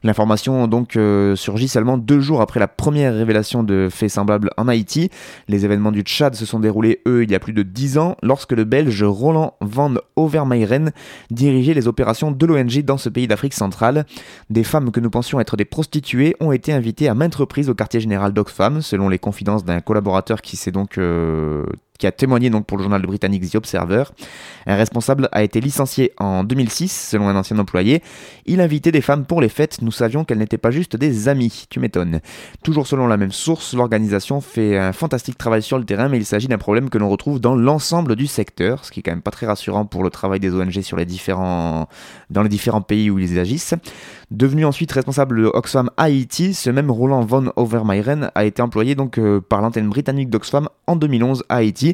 L'information 0.06 0.68
donc 0.68 0.94
euh, 0.94 1.34
surgit 1.34 1.66
seulement 1.66 1.98
deux 1.98 2.20
jours 2.20 2.40
après 2.40 2.60
la 2.60 2.68
première 2.68 3.12
révélation 3.12 3.64
de 3.64 3.88
faits 3.90 4.10
semblables 4.10 4.50
en 4.56 4.68
Haïti. 4.68 5.10
Les 5.48 5.64
événements 5.64 5.90
du 5.90 6.02
Tchad 6.02 6.36
se 6.36 6.46
sont 6.46 6.60
déroulés, 6.60 7.00
eux, 7.08 7.24
il 7.24 7.30
y 7.32 7.34
a 7.34 7.40
plus 7.40 7.52
de 7.52 7.64
dix 7.64 7.98
ans, 7.98 8.16
lorsque 8.22 8.52
le 8.52 8.62
Belge 8.62 9.02
Roland 9.02 9.54
van 9.60 9.94
Overmeiren 10.14 10.92
dirigeait 11.32 11.74
les 11.74 11.88
opérations 11.88 12.30
de 12.30 12.46
l'ONG 12.46 12.82
dans 12.84 12.98
ce 12.98 13.08
pays 13.08 13.26
d'Afrique 13.26 13.54
centrale. 13.54 14.06
Des 14.48 14.62
femmes 14.62 14.92
que 14.92 15.00
nous 15.00 15.10
pensions 15.10 15.40
être 15.40 15.56
des 15.56 15.64
prostituées 15.64 16.36
ont 16.38 16.52
été 16.52 16.72
invitées 16.72 17.08
à 17.08 17.14
maintes 17.14 17.34
reprises 17.34 17.68
au 17.68 17.74
quartier 17.74 17.98
général 17.98 18.32
d'Oxfam, 18.32 18.82
selon 18.82 19.08
les 19.08 19.18
confidences 19.18 19.64
d'un 19.64 19.80
collaborateur 19.80 20.40
qui 20.40 20.56
s'est 20.56 20.70
donc 20.70 20.98
euh, 20.98 21.66
qui 21.96 22.06
a 22.06 22.12
témoigné 22.12 22.50
donc 22.50 22.66
pour 22.66 22.76
le 22.76 22.82
journal 22.82 23.02
britannique 23.02 23.50
The 23.50 23.56
Observer. 23.56 24.04
Un 24.66 24.76
responsable 24.76 25.28
a 25.32 25.42
été 25.42 25.60
licencié 25.60 26.12
en 26.18 26.44
2006, 26.44 27.08
selon 27.10 27.28
un 27.28 27.36
ancien 27.36 27.58
employé. 27.58 28.02
Il 28.46 28.60
invitait 28.60 28.92
des 28.92 29.00
femmes 29.00 29.24
pour 29.24 29.40
les 29.40 29.48
fêtes, 29.48 29.82
nous 29.82 29.92
savions 29.92 30.24
qu'elles 30.24 30.38
n'étaient 30.38 30.58
pas 30.58 30.70
juste 30.70 30.96
des 30.96 31.28
amies, 31.28 31.66
tu 31.70 31.80
m'étonnes. 31.80 32.20
Toujours 32.62 32.86
selon 32.86 33.06
la 33.06 33.16
même 33.16 33.32
source, 33.32 33.74
l'organisation 33.74 34.40
fait 34.40 34.78
un 34.78 34.92
fantastique 34.92 35.38
travail 35.38 35.62
sur 35.62 35.78
le 35.78 35.84
terrain, 35.84 36.08
mais 36.08 36.18
il 36.18 36.26
s'agit 36.26 36.48
d'un 36.48 36.58
problème 36.58 36.90
que 36.90 36.98
l'on 36.98 37.08
retrouve 37.08 37.40
dans 37.40 37.54
l'ensemble 37.54 38.16
du 38.16 38.26
secteur, 38.26 38.84
ce 38.84 38.90
qui 38.90 39.00
est 39.00 39.02
quand 39.02 39.12
même 39.12 39.22
pas 39.22 39.30
très 39.30 39.46
rassurant 39.46 39.84
pour 39.84 40.02
le 40.02 40.10
travail 40.10 40.40
des 40.40 40.52
ONG 40.52 40.76
dans 42.30 42.42
les 42.42 42.48
différents 42.48 42.82
pays 42.82 43.10
où 43.10 43.18
ils 43.18 43.38
agissent. 43.38 43.74
Devenu 44.30 44.64
ensuite 44.64 44.90
responsable 44.90 45.40
de 45.40 45.46
Oxfam 45.46 45.90
Haïti, 45.96 46.52
ce 46.52 46.70
même 46.70 46.90
Roland 46.90 47.24
von 47.24 47.52
Overmeiren 47.54 48.30
a 48.34 48.44
été 48.44 48.60
employé 48.60 48.96
donc 48.96 49.18
euh, 49.18 49.40
par 49.40 49.62
l'antenne 49.62 49.88
britannique 49.88 50.30
d'Oxfam 50.30 50.68
en 50.88 50.96
2011 50.96 51.44
à 51.48 51.56
Haïti 51.56 51.85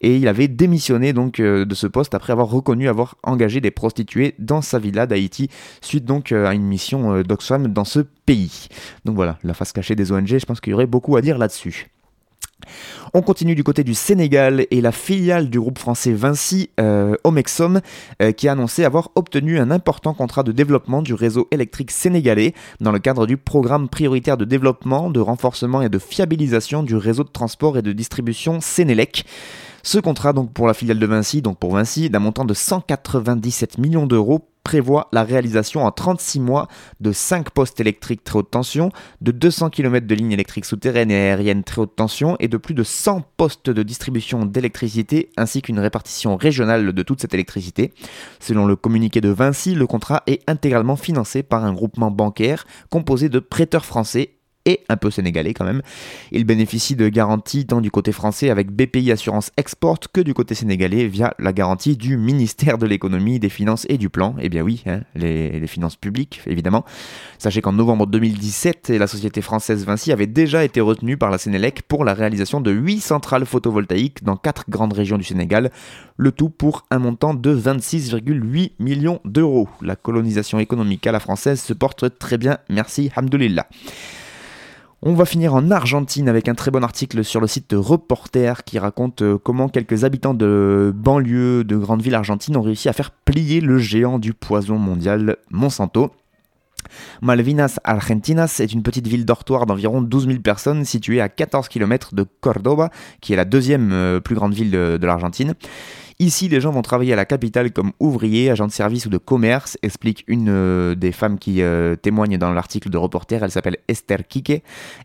et 0.00 0.16
il 0.16 0.28
avait 0.28 0.48
démissionné 0.48 1.12
donc 1.12 1.40
euh, 1.40 1.64
de 1.64 1.74
ce 1.74 1.86
poste 1.86 2.14
après 2.14 2.32
avoir 2.32 2.48
reconnu 2.48 2.88
avoir 2.88 3.16
engagé 3.22 3.60
des 3.60 3.70
prostituées 3.70 4.34
dans 4.38 4.62
sa 4.62 4.78
villa 4.78 5.06
d'Haïti 5.06 5.48
suite 5.80 6.04
donc 6.04 6.30
euh, 6.30 6.46
à 6.46 6.54
une 6.54 6.64
mission 6.64 7.22
d'Oxfam 7.22 7.68
dans 7.68 7.84
ce 7.84 8.00
pays. 8.26 8.68
Donc 9.04 9.16
voilà, 9.16 9.38
la 9.42 9.54
face 9.54 9.72
cachée 9.72 9.96
des 9.96 10.12
ONG, 10.12 10.26
je 10.26 10.46
pense 10.46 10.60
qu'il 10.60 10.72
y 10.72 10.74
aurait 10.74 10.86
beaucoup 10.86 11.16
à 11.16 11.22
dire 11.22 11.38
là-dessus. 11.38 11.88
On 13.14 13.22
continue 13.22 13.54
du 13.54 13.64
côté 13.64 13.84
du 13.84 13.94
Sénégal 13.94 14.66
et 14.70 14.80
la 14.80 14.92
filiale 14.92 15.50
du 15.50 15.58
groupe 15.60 15.78
français 15.78 16.12
Vinci, 16.12 16.70
euh, 16.80 17.14
Omexom, 17.24 17.80
euh, 18.22 18.32
qui 18.32 18.48
a 18.48 18.52
annoncé 18.52 18.84
avoir 18.84 19.10
obtenu 19.14 19.58
un 19.58 19.70
important 19.70 20.14
contrat 20.14 20.42
de 20.42 20.52
développement 20.52 21.02
du 21.02 21.14
réseau 21.14 21.48
électrique 21.50 21.90
sénégalais 21.90 22.54
dans 22.80 22.92
le 22.92 22.98
cadre 22.98 23.26
du 23.26 23.36
programme 23.36 23.88
prioritaire 23.88 24.36
de 24.36 24.44
développement, 24.44 25.10
de 25.10 25.20
renforcement 25.20 25.82
et 25.82 25.88
de 25.88 25.98
fiabilisation 25.98 26.82
du 26.82 26.96
réseau 26.96 27.24
de 27.24 27.30
transport 27.30 27.78
et 27.78 27.82
de 27.82 27.92
distribution 27.92 28.60
Sénélec. 28.60 29.24
Ce 29.82 29.98
contrat 29.98 30.32
donc 30.32 30.52
pour 30.52 30.66
la 30.66 30.74
filiale 30.74 30.98
de 30.98 31.06
Vinci, 31.06 31.40
donc 31.40 31.58
pour 31.58 31.74
Vinci, 31.74 32.10
d'un 32.10 32.18
montant 32.18 32.44
de 32.44 32.54
197 32.54 33.78
millions 33.78 34.06
d'euros 34.06 34.49
prévoit 34.62 35.08
la 35.12 35.24
réalisation 35.24 35.84
en 35.84 35.90
36 35.90 36.40
mois 36.40 36.68
de 37.00 37.12
5 37.12 37.50
postes 37.50 37.80
électriques 37.80 38.24
très 38.24 38.38
haute 38.38 38.50
tension, 38.50 38.90
de 39.20 39.32
200 39.32 39.70
km 39.70 40.06
de 40.06 40.14
lignes 40.14 40.32
électriques 40.32 40.64
souterraines 40.64 41.10
et 41.10 41.14
aériennes 41.14 41.64
très 41.64 41.80
haute 41.80 41.96
tension 41.96 42.36
et 42.40 42.48
de 42.48 42.56
plus 42.56 42.74
de 42.74 42.82
100 42.82 43.22
postes 43.36 43.70
de 43.70 43.82
distribution 43.82 44.44
d'électricité 44.46 45.30
ainsi 45.36 45.62
qu'une 45.62 45.80
répartition 45.80 46.36
régionale 46.36 46.92
de 46.92 47.02
toute 47.02 47.20
cette 47.20 47.34
électricité. 47.34 47.92
Selon 48.38 48.66
le 48.66 48.76
communiqué 48.76 49.20
de 49.20 49.30
Vinci, 49.30 49.74
le 49.74 49.86
contrat 49.86 50.22
est 50.26 50.42
intégralement 50.48 50.96
financé 50.96 51.42
par 51.42 51.64
un 51.64 51.72
groupement 51.72 52.10
bancaire 52.10 52.66
composé 52.90 53.28
de 53.28 53.38
prêteurs 53.38 53.84
français 53.84 54.39
et 54.66 54.80
un 54.88 54.96
peu 54.96 55.10
sénégalais 55.10 55.54
quand 55.54 55.64
même. 55.64 55.82
Il 56.32 56.44
bénéficie 56.44 56.96
de 56.96 57.08
garanties 57.08 57.66
tant 57.66 57.80
du 57.80 57.90
côté 57.90 58.12
français 58.12 58.50
avec 58.50 58.70
BPI 58.70 59.12
Assurance 59.12 59.50
Export 59.56 60.00
que 60.12 60.20
du 60.20 60.34
côté 60.34 60.54
sénégalais 60.54 61.06
via 61.06 61.34
la 61.38 61.52
garantie 61.52 61.96
du 61.96 62.16
ministère 62.16 62.78
de 62.78 62.86
l'économie, 62.86 63.38
des 63.38 63.48
finances 63.48 63.86
et 63.88 63.98
du 63.98 64.10
plan. 64.10 64.34
Eh 64.40 64.48
bien 64.48 64.62
oui, 64.62 64.82
hein, 64.86 65.00
les, 65.14 65.66
finances 65.66 65.96
publiques 65.96 66.40
évidemment. 66.46 66.84
Sachez 67.38 67.60
qu'en 67.60 67.72
novembre 67.72 68.06
2017, 68.06 68.90
la 68.90 69.06
société 69.06 69.40
française 69.40 69.84
Vinci 69.84 70.12
avait 70.12 70.26
déjà 70.26 70.64
été 70.64 70.80
retenue 70.80 71.16
par 71.16 71.30
la 71.30 71.38
Sénélec 71.38 71.82
pour 71.82 72.04
la 72.04 72.14
réalisation 72.14 72.60
de 72.60 72.70
8 72.70 73.00
centrales 73.00 73.46
photovoltaïques 73.46 74.24
dans 74.24 74.36
4 74.36 74.64
grandes 74.68 74.92
régions 74.92 75.18
du 75.18 75.24
Sénégal, 75.24 75.70
le 76.16 76.32
tout 76.32 76.50
pour 76.50 76.84
un 76.90 76.98
montant 76.98 77.34
de 77.34 77.54
26,8 77.54 78.72
millions 78.78 79.20
d'euros. 79.24 79.68
La 79.80 79.96
colonisation 79.96 80.58
économique 80.58 81.06
à 81.06 81.12
la 81.12 81.20
française 81.20 81.60
se 81.60 81.72
porte 81.72 82.18
très 82.18 82.36
bien, 82.36 82.58
merci, 82.68 83.10
hamdoulillah. 83.16 83.66
On 85.02 85.14
va 85.14 85.24
finir 85.24 85.54
en 85.54 85.70
Argentine 85.70 86.28
avec 86.28 86.46
un 86.46 86.54
très 86.54 86.70
bon 86.70 86.84
article 86.84 87.24
sur 87.24 87.40
le 87.40 87.46
site 87.46 87.72
Reporter 87.72 88.64
qui 88.64 88.78
raconte 88.78 89.22
euh, 89.22 89.38
comment 89.42 89.70
quelques 89.70 90.04
habitants 90.04 90.34
de 90.34 90.92
banlieues 90.94 91.64
de 91.64 91.78
grandes 91.78 92.02
villes 92.02 92.14
argentines 92.14 92.54
ont 92.58 92.60
réussi 92.60 92.90
à 92.90 92.92
faire 92.92 93.10
plier 93.10 93.62
le 93.62 93.78
géant 93.78 94.18
du 94.18 94.34
poison 94.34 94.76
mondial 94.76 95.38
Monsanto. 95.50 96.10
Malvinas 97.22 97.78
Argentinas 97.82 98.60
est 98.60 98.74
une 98.74 98.82
petite 98.82 99.06
ville 99.06 99.24
dortoir 99.24 99.64
d'environ 99.64 100.02
12 100.02 100.26
000 100.26 100.40
personnes 100.40 100.84
située 100.84 101.22
à 101.22 101.30
14 101.30 101.68
km 101.68 102.14
de 102.14 102.26
Cordoba, 102.42 102.90
qui 103.22 103.32
est 103.32 103.36
la 103.36 103.46
deuxième 103.46 103.92
euh, 103.92 104.20
plus 104.20 104.34
grande 104.34 104.52
ville 104.52 104.70
de 104.70 105.06
l'Argentine. 105.06 105.54
Ici, 106.20 106.48
les 106.48 106.60
gens 106.60 106.70
vont 106.70 106.82
travailler 106.82 107.14
à 107.14 107.16
la 107.16 107.24
capitale 107.24 107.72
comme 107.72 107.92
ouvriers, 107.98 108.50
agents 108.50 108.66
de 108.66 108.72
service 108.72 109.06
ou 109.06 109.08
de 109.08 109.16
commerce, 109.16 109.78
explique 109.80 110.22
une 110.26 110.50
euh, 110.50 110.94
des 110.94 111.12
femmes 111.12 111.38
qui 111.38 111.62
euh, 111.62 111.96
témoigne 111.96 112.36
dans 112.36 112.52
l'article 112.52 112.90
de 112.90 112.98
reporter. 112.98 113.42
Elle 113.42 113.50
s'appelle 113.50 113.78
Esther 113.88 114.28
Kike, 114.28 114.62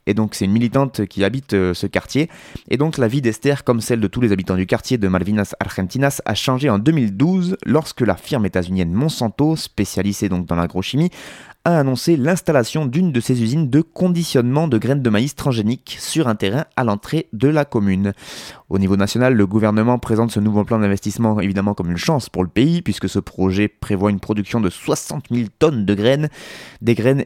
et 0.07 0.13
donc 0.13 0.35
c'est 0.35 0.43
une 0.43 0.51
militante 0.51 1.05
qui 1.05 1.23
habite 1.23 1.53
euh, 1.53 1.73
ce 1.73 1.87
quartier. 1.87 2.29
Et 2.69 2.75
donc 2.75 2.97
la 2.97 3.07
vie 3.07 3.21
d'Esther, 3.21 3.63
comme 3.63 3.79
celle 3.79 4.01
de 4.01 4.07
tous 4.07 4.19
les 4.19 4.33
habitants 4.33 4.57
du 4.57 4.65
quartier 4.65 4.97
de 4.97 5.07
Malvinas 5.07 5.55
Argentinas, 5.61 6.19
a 6.25 6.35
changé 6.35 6.69
en 6.69 6.79
2012 6.79 7.55
lorsque 7.65 8.01
la 8.01 8.17
firme 8.17 8.45
états-unienne 8.45 8.91
Monsanto, 8.91 9.55
spécialisée 9.55 10.27
donc 10.27 10.45
dans 10.45 10.55
l'agrochimie, 10.55 11.11
a 11.65 11.79
annoncé 11.79 12.15
l'installation 12.15 12.85
d'une 12.85 13.11
de 13.11 13.19
ses 13.19 13.41
usines 13.41 13.69
de 13.69 13.81
conditionnement 13.81 14.67
de 14.67 14.77
graines 14.77 15.01
de 15.01 15.09
maïs 15.09 15.35
transgéniques 15.35 15.97
sur 15.99 16.27
un 16.27 16.35
terrain 16.35 16.65
à 16.75 16.83
l'entrée 16.83 17.27
de 17.33 17.47
la 17.47 17.65
commune. 17.65 18.13
Au 18.69 18.77
niveau 18.77 18.95
national, 18.95 19.33
le 19.33 19.47
gouvernement 19.47 19.97
présente 19.97 20.31
ce 20.31 20.39
nouveau 20.39 20.63
plan 20.63 20.79
d'investissement 20.79 21.39
évidemment 21.39 21.73
comme 21.73 21.91
une 21.91 21.97
chance 21.97 22.29
pour 22.29 22.43
le 22.43 22.49
pays, 22.49 22.81
puisque 22.83 23.09
ce 23.09 23.19
projet 23.19 23.67
prévoit 23.67 24.11
une 24.11 24.19
production 24.19 24.61
de 24.61 24.69
60 24.69 25.25
000 25.31 25.47
tonnes 25.57 25.85
de 25.85 25.93
graines, 25.95 26.29
des 26.81 26.93
graines 26.93 27.25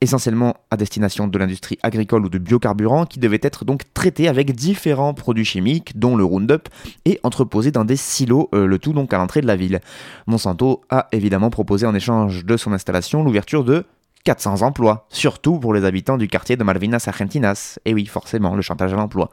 essentiellement 0.00 0.56
à 0.70 0.76
destination 0.76 1.26
de 1.26 1.38
l'industrie 1.38 1.78
agricole 1.82 2.24
ou 2.24 2.28
de 2.28 2.38
biocarburants, 2.38 3.06
qui 3.06 3.18
devaient 3.18 3.40
être 3.42 3.64
donc 3.64 3.82
traités 3.94 4.28
avec 4.28 4.54
différents 4.54 5.14
produits 5.14 5.44
chimiques, 5.44 5.98
dont 5.98 6.16
le 6.16 6.24
Roundup, 6.24 6.68
et 7.04 7.20
entreposés 7.22 7.72
dans 7.72 7.84
des 7.84 7.96
silos, 7.96 8.48
euh, 8.54 8.66
le 8.66 8.78
tout 8.78 8.92
donc 8.92 9.12
à 9.12 9.18
l'entrée 9.18 9.40
de 9.40 9.46
la 9.46 9.56
ville. 9.56 9.80
Monsanto 10.26 10.82
a 10.90 11.08
évidemment 11.12 11.50
proposé 11.50 11.86
en 11.86 11.94
échange 11.94 12.44
de 12.44 12.56
son 12.56 12.72
installation 12.72 13.22
l'ouverture 13.24 13.64
de 13.64 13.84
400 14.24 14.62
emplois, 14.62 15.06
surtout 15.08 15.58
pour 15.58 15.72
les 15.72 15.84
habitants 15.84 16.18
du 16.18 16.28
quartier 16.28 16.56
de 16.56 16.64
Malvinas 16.64 17.04
Argentinas. 17.06 17.78
Et 17.84 17.94
oui, 17.94 18.06
forcément, 18.06 18.54
le 18.54 18.62
chantage 18.62 18.92
à 18.92 18.96
l'emploi. 18.96 19.30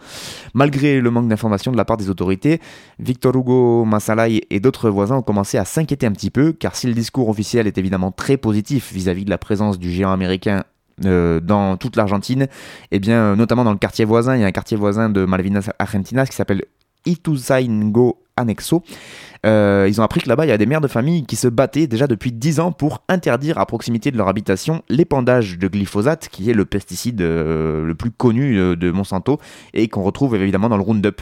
Malgré 0.53 1.01
le 1.01 1.11
manque 1.11 1.27
d'informations 1.27 1.71
de 1.71 1.77
la 1.77 1.85
part 1.85 1.97
des 1.97 2.09
autorités, 2.09 2.61
Victor 2.99 3.35
Hugo 3.35 3.85
Masalay 3.85 4.41
et 4.49 4.59
d'autres 4.59 4.89
voisins 4.89 5.17
ont 5.17 5.21
commencé 5.21 5.57
à 5.57 5.65
s'inquiéter 5.65 6.05
un 6.05 6.11
petit 6.11 6.29
peu, 6.29 6.53
car 6.53 6.75
si 6.75 6.87
le 6.87 6.93
discours 6.93 7.29
officiel 7.29 7.67
est 7.67 7.77
évidemment 7.77 8.11
très 8.11 8.37
positif 8.37 8.93
vis-à-vis 8.93 9.25
de 9.25 9.29
la 9.29 9.37
présence 9.37 9.79
du 9.79 9.91
géant 9.91 10.11
américain 10.11 10.63
euh, 11.03 11.41
dans 11.41 11.75
toute 11.75 11.97
l'Argentine, 11.97 12.43
et 12.43 12.47
eh 12.91 12.99
bien, 12.99 13.35
notamment 13.35 13.65
dans 13.65 13.73
le 13.73 13.77
quartier 13.77 14.05
voisin, 14.05 14.35
il 14.35 14.41
y 14.41 14.43
a 14.45 14.47
un 14.47 14.51
quartier 14.51 14.77
voisin 14.77 15.09
de 15.09 15.25
Malvinas 15.25 15.69
Argentinas 15.77 16.25
qui 16.25 16.35
s'appelle 16.35 16.63
Ituzaingo 17.05 18.21
Anexo. 18.37 18.83
Euh, 19.45 19.85
ils 19.87 20.01
ont 20.01 20.03
appris 20.03 20.21
que 20.21 20.29
là-bas, 20.29 20.45
il 20.45 20.49
y 20.49 20.51
a 20.51 20.57
des 20.57 20.65
mères 20.65 20.81
de 20.81 20.87
famille 20.87 21.25
qui 21.25 21.35
se 21.35 21.47
battaient 21.47 21.87
déjà 21.87 22.07
depuis 22.07 22.31
10 22.31 22.59
ans 22.59 22.71
pour 22.71 23.03
interdire 23.09 23.59
à 23.59 23.65
proximité 23.65 24.11
de 24.11 24.17
leur 24.17 24.27
habitation 24.27 24.81
l'épandage 24.89 25.59
de 25.59 25.67
glyphosate, 25.67 26.29
qui 26.29 26.49
est 26.49 26.53
le 26.53 26.65
pesticide 26.65 27.21
euh, 27.21 27.85
le 27.85 27.95
plus 27.95 28.11
connu 28.11 28.57
euh, 28.57 28.75
de 28.75 28.89
Monsanto 28.91 29.39
et 29.73 29.87
qu'on 29.87 30.01
retrouve 30.01 30.35
évidemment 30.35 30.69
dans 30.69 30.77
le 30.77 30.83
Roundup. 30.83 31.21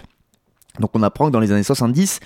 Donc 0.80 0.92
on 0.94 1.04
apprend 1.04 1.28
que 1.28 1.32
dans 1.32 1.40
les 1.40 1.52
années 1.52 1.64
70, 1.64 2.20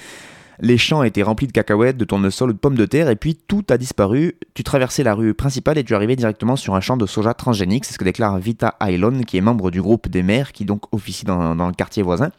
les 0.59 0.77
champs 0.77 1.03
étaient 1.03 1.23
remplis 1.23 1.47
de 1.47 1.51
cacahuètes, 1.51 1.97
de 1.97 2.05
tournesol 2.05 2.49
ou 2.49 2.53
de 2.53 2.57
pommes 2.57 2.75
de 2.75 2.85
terre, 2.85 3.09
et 3.09 3.15
puis 3.15 3.35
tout 3.47 3.63
a 3.69 3.77
disparu. 3.77 4.35
Tu 4.53 4.63
traversais 4.63 5.03
la 5.03 5.13
rue 5.13 5.33
principale 5.33 5.77
et 5.77 5.83
tu 5.83 5.95
arrivais 5.95 6.15
directement 6.15 6.55
sur 6.55 6.75
un 6.75 6.81
champ 6.81 6.97
de 6.97 7.05
soja 7.05 7.33
transgénique, 7.33 7.85
c'est 7.85 7.93
ce 7.93 7.99
que 7.99 8.03
déclare 8.03 8.37
Vita 8.39 8.75
Aylon, 8.79 9.21
qui 9.21 9.37
est 9.37 9.41
membre 9.41 9.71
du 9.71 9.81
groupe 9.81 10.07
des 10.07 10.23
maires, 10.23 10.51
qui 10.51 10.65
donc 10.65 10.83
officie 10.91 11.25
dans, 11.25 11.53
le 11.53 11.73
quartier 11.73 12.03
voisin. 12.03 12.31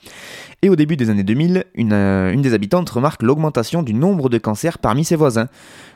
Et 0.62 0.68
au 0.68 0.76
début 0.76 0.96
des 0.96 1.10
années 1.10 1.22
2000, 1.22 1.64
une, 1.74 1.92
euh, 1.92 2.32
une 2.32 2.42
des 2.42 2.54
habitantes 2.54 2.90
remarque 2.90 3.22
l'augmentation 3.22 3.82
du 3.82 3.94
nombre 3.94 4.28
de 4.28 4.38
cancers 4.38 4.78
parmi 4.78 5.04
ses 5.04 5.14
voisins. 5.16 5.48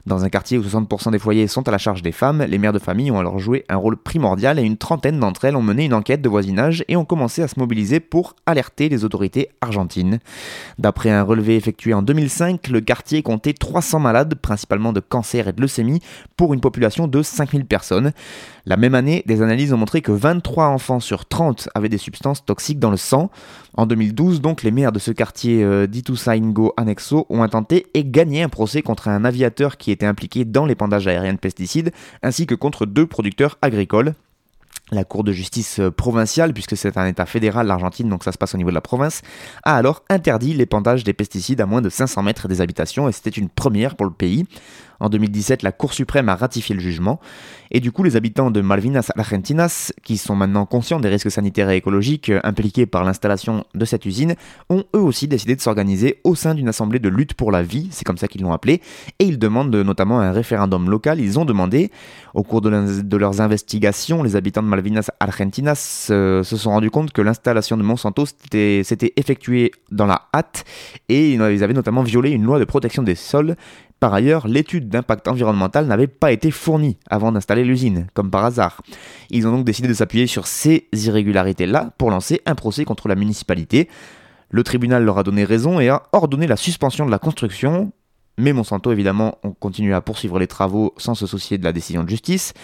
Dans 0.04 0.25
un 0.25 0.28
quartier 0.28 0.59
où 0.59 0.62
60% 0.62 1.12
des 1.12 1.18
foyers 1.21 1.47
sont 1.47 1.68
à 1.68 1.71
la 1.71 1.78
charge 1.78 2.02
des 2.02 2.11
femmes, 2.11 2.42
les 2.42 2.59
mères 2.59 2.73
de 2.73 2.80
famille 2.80 3.12
ont 3.12 3.21
alors 3.21 3.38
joué 3.38 3.64
un 3.68 3.76
rôle 3.76 3.97
primordial 3.97 4.59
et 4.59 4.62
une 4.62 4.76
trentaine 4.76 5.21
d'entre 5.21 5.44
elles 5.44 5.54
ont 5.54 5.62
mené 5.62 5.85
une 5.85 5.94
enquête 5.94 6.21
de 6.21 6.28
voisinage 6.28 6.85
et 6.88 6.97
ont 6.97 7.04
commencé 7.04 7.40
à 7.40 7.47
se 7.47 7.61
mobiliser 7.61 8.00
pour 8.00 8.35
alerter 8.44 8.88
les 8.88 9.04
autorités 9.04 9.50
argentines. 9.61 10.18
D'après 10.78 11.11
un 11.11 11.23
relevé 11.23 11.54
effectué 11.54 11.94
en 11.94 12.02
2005, 12.02 12.66
le 12.68 12.80
quartier 12.80 13.23
comptait 13.23 13.52
300 13.52 14.00
malades, 14.00 14.35
principalement 14.35 14.92
de 14.92 14.99
cancer 14.99 15.47
et 15.47 15.52
de 15.52 15.61
leucémie, 15.61 16.00
pour 16.37 16.52
une 16.52 16.61
population 16.61 17.06
de 17.06 17.23
5000 17.23 17.64
personnes. 17.64 18.12
La 18.66 18.76
même 18.76 18.94
année, 18.94 19.23
des 19.26 19.42
analyses 19.42 19.73
ont 19.73 19.76
montré 19.76 20.02
que 20.02 20.12
23 20.12 20.66
enfants 20.66 21.00
sur 21.00 21.26
30 21.26 21.68
avaient 21.75 21.88
des 21.88 21.99
substances 21.99 22.44
toxiques 22.44 22.78
dans 22.78 22.90
le 22.90 22.97
sang. 22.97 23.30
En 23.75 23.87
2012, 23.87 24.40
donc, 24.40 24.62
les 24.62 24.71
maires 24.71 24.92
de 24.92 24.99
ce 24.99 25.11
quartier 25.11 25.64
euh, 25.64 25.87
d'Ituzaingo 25.87 26.75
Anexo 26.76 27.26
ont 27.30 27.42
intenté 27.42 27.87
et 27.94 28.04
gagné 28.04 28.42
un 28.42 28.49
procès 28.49 28.82
contre 28.82 29.09
un 29.09 29.25
aviateur 29.25 29.76
qui 29.76 29.91
était 29.92 30.06
impliqué 30.06 30.44
dans 30.44 30.66
l'épandage 30.66 31.06
aérien 31.06 31.32
de 31.32 31.38
pesticides, 31.38 31.92
ainsi 32.22 32.46
que 32.46 32.54
contre 32.54 32.87
deux 32.87 33.06
producteurs 33.06 33.58
agricoles 33.62 34.14
la 34.92 35.04
Cour 35.04 35.25
de 35.25 35.32
justice 35.32 35.80
euh, 35.80 35.90
provinciale, 35.90 36.52
puisque 36.52 36.76
c'est 36.76 36.96
un 36.96 37.06
État 37.06 37.26
fédéral, 37.26 37.66
l'Argentine, 37.66 38.08
donc 38.08 38.25
ça 38.25 38.32
se 38.32 38.38
passe 38.38 38.54
au 38.54 38.58
niveau 38.58 38.70
de 38.70 38.75
la 38.75 38.80
province, 38.80 39.22
a 39.64 39.76
alors 39.76 40.04
interdit 40.08 40.54
l'épandage 40.54 41.04
des 41.04 41.12
pesticides 41.12 41.61
à 41.61 41.66
moins 41.66 41.80
de 41.80 41.88
500 41.88 42.22
mètres 42.22 42.49
des 42.49 42.61
habitations, 42.61 43.08
et 43.08 43.12
c'était 43.12 43.30
une 43.30 43.49
première 43.49 43.96
pour 43.96 44.06
le 44.06 44.12
pays. 44.12 44.46
En 45.02 45.09
2017, 45.09 45.64
la 45.64 45.73
Cour 45.73 45.92
suprême 45.92 46.28
a 46.28 46.37
ratifié 46.37 46.76
le 46.76 46.80
jugement. 46.80 47.18
Et 47.73 47.80
du 47.80 47.90
coup, 47.90 48.04
les 48.04 48.14
habitants 48.14 48.52
de 48.52 48.61
Malvinas 48.61 49.11
Argentinas, 49.16 49.92
qui 50.04 50.16
sont 50.16 50.37
maintenant 50.37 50.64
conscients 50.64 51.00
des 51.00 51.09
risques 51.09 51.30
sanitaires 51.30 51.71
et 51.71 51.76
écologiques 51.76 52.28
euh, 52.28 52.38
impliqués 52.44 52.87
par 52.87 53.02
l'installation 53.02 53.64
de 53.75 53.85
cette 53.85 54.06
usine, 54.06 54.37
ont 54.71 54.85
eux 54.94 55.00
aussi 55.00 55.26
décidé 55.26 55.56
de 55.56 55.61
s'organiser 55.61 56.21
au 56.23 56.37
sein 56.37 56.54
d'une 56.54 56.68
assemblée 56.68 57.00
de 57.00 57.09
lutte 57.09 57.35
pour 57.35 57.50
la 57.50 57.64
vie, 57.64 57.88
c'est 57.90 58.04
comme 58.04 58.16
ça 58.16 58.28
qu'ils 58.28 58.42
l'ont 58.42 58.52
appelé, 58.52 58.80
et 59.18 59.25
ils 59.25 59.40
demandent 59.40 59.75
notamment 59.75 60.21
un 60.21 60.30
référendum 60.30 60.88
local. 60.88 61.18
Ils 61.18 61.37
ont 61.37 61.44
demandé, 61.44 61.90
au 62.35 62.44
cours 62.44 62.61
de, 62.61 63.16
leurs 63.16 63.40
investigations, 63.40 64.23
les 64.23 64.37
habitants 64.37 64.62
de 64.62 64.68
Malvinas 64.68 65.11
Argentinas 65.18 66.06
euh, 66.11 66.44
se 66.44 66.56
sont 66.56 66.71
rendus 66.71 66.90
compte 66.90 67.11
que 67.12 67.23
l'installation 67.23 67.76
de 67.76 67.82
Monsanto 67.82 68.25
s'était 68.25 69.12
effectuée 69.16 69.73
dans 69.90 70.06
la 70.06 70.28
hâte, 70.32 70.64
et 71.09 71.32
ils 71.32 71.64
avaient 71.64 71.75
notamment 71.75 72.04
violé 72.04 72.30
une 72.30 72.44
loi 72.44 72.61
de 72.61 72.64
protection 72.64 73.02
des 73.02 73.16
sols 73.16 73.56
par 74.02 74.14
ailleurs, 74.14 74.49
l'étude 74.49 74.88
d'impact 74.88 75.28
environnemental 75.28 75.87
n'avait 75.87 76.09
pas 76.09 76.32
été 76.32 76.50
fournie 76.50 76.97
avant 77.09 77.30
d'installer 77.30 77.62
l'usine, 77.62 78.09
comme 78.14 78.32
par 78.32 78.44
hasard. 78.44 78.82
Ils 79.30 79.47
ont 79.47 79.52
donc 79.52 79.64
décidé 79.64 79.87
de 79.87 79.94
s'appuyer 79.94 80.26
sur 80.26 80.49
ces 80.49 80.88
irrégularités-là 80.92 81.92
pour 81.99 82.11
lancer 82.11 82.42
un 82.44 82.56
procès 82.56 82.85
contre 82.85 83.06
la 83.06 83.14
municipalité. 83.14 83.88
Le 84.50 84.64
tribunal 84.64 85.04
leur 85.04 85.18
a 85.18 85.23
donné 85.23 85.44
raison 85.44 85.78
et 85.78 85.88
a 85.88 86.02
ordonné 86.11 86.49
la 86.49 86.56
suspension 86.56 87.06
de 87.06 87.12
la 87.12 87.21
construction, 87.21 87.92
mais 88.38 88.52
Monsanto, 88.52 88.90
évidemment, 88.90 89.38
ont 89.44 89.52
continué 89.52 89.94
à 89.94 90.00
poursuivre 90.00 90.40
les 90.40 90.49
travaux 90.49 90.94
sans 90.97 91.14
se 91.14 91.28
soucier 91.28 91.56
de 91.56 91.62
la 91.62 91.73
décision 91.73 92.02
de 92.02 92.09
justice. 92.09 92.54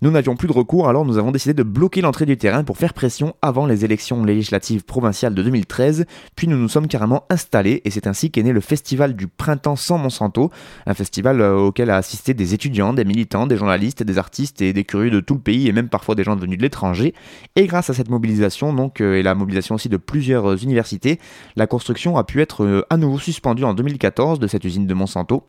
Nous 0.00 0.12
n'avions 0.12 0.36
plus 0.36 0.46
de 0.46 0.52
recours, 0.52 0.88
alors 0.88 1.04
nous 1.04 1.18
avons 1.18 1.32
décidé 1.32 1.54
de 1.54 1.64
bloquer 1.64 2.02
l'entrée 2.02 2.24
du 2.24 2.36
terrain 2.36 2.62
pour 2.62 2.78
faire 2.78 2.94
pression 2.94 3.34
avant 3.42 3.66
les 3.66 3.84
élections 3.84 4.24
législatives 4.24 4.84
provinciales 4.84 5.34
de 5.34 5.42
2013, 5.42 6.06
puis 6.36 6.46
nous 6.46 6.56
nous 6.56 6.68
sommes 6.68 6.86
carrément 6.86 7.24
installés 7.30 7.82
et 7.84 7.90
c'est 7.90 8.06
ainsi 8.06 8.30
qu'est 8.30 8.44
né 8.44 8.52
le 8.52 8.60
Festival 8.60 9.16
du 9.16 9.26
Printemps 9.26 9.74
sans 9.74 9.98
Monsanto, 9.98 10.52
un 10.86 10.94
festival 10.94 11.40
euh, 11.40 11.56
auquel 11.56 11.90
a 11.90 11.96
assisté 11.96 12.32
des 12.32 12.54
étudiants, 12.54 12.92
des 12.92 13.04
militants, 13.04 13.48
des 13.48 13.56
journalistes, 13.56 14.04
des 14.04 14.18
artistes 14.18 14.62
et 14.62 14.72
des 14.72 14.84
curieux 14.84 15.10
de 15.10 15.18
tout 15.18 15.34
le 15.34 15.40
pays 15.40 15.66
et 15.66 15.72
même 15.72 15.88
parfois 15.88 16.14
des 16.14 16.22
gens 16.22 16.36
venus 16.36 16.58
de 16.58 16.62
l'étranger. 16.62 17.12
Et 17.56 17.66
grâce 17.66 17.90
à 17.90 17.94
cette 17.94 18.08
mobilisation 18.08 18.72
donc 18.72 19.00
euh, 19.00 19.16
et 19.16 19.24
la 19.24 19.34
mobilisation 19.34 19.74
aussi 19.74 19.88
de 19.88 19.96
plusieurs 19.96 20.50
euh, 20.50 20.56
universités, 20.56 21.18
la 21.56 21.66
construction 21.66 22.16
a 22.16 22.22
pu 22.22 22.40
être 22.40 22.86
à 22.88 22.96
nouveau 22.96 23.18
suspendue 23.18 23.64
en 23.64 23.74
2014 23.74 24.38
de 24.38 24.46
cette 24.46 24.64
usine 24.64 24.86
de 24.86 24.94
Monsanto 24.94 25.44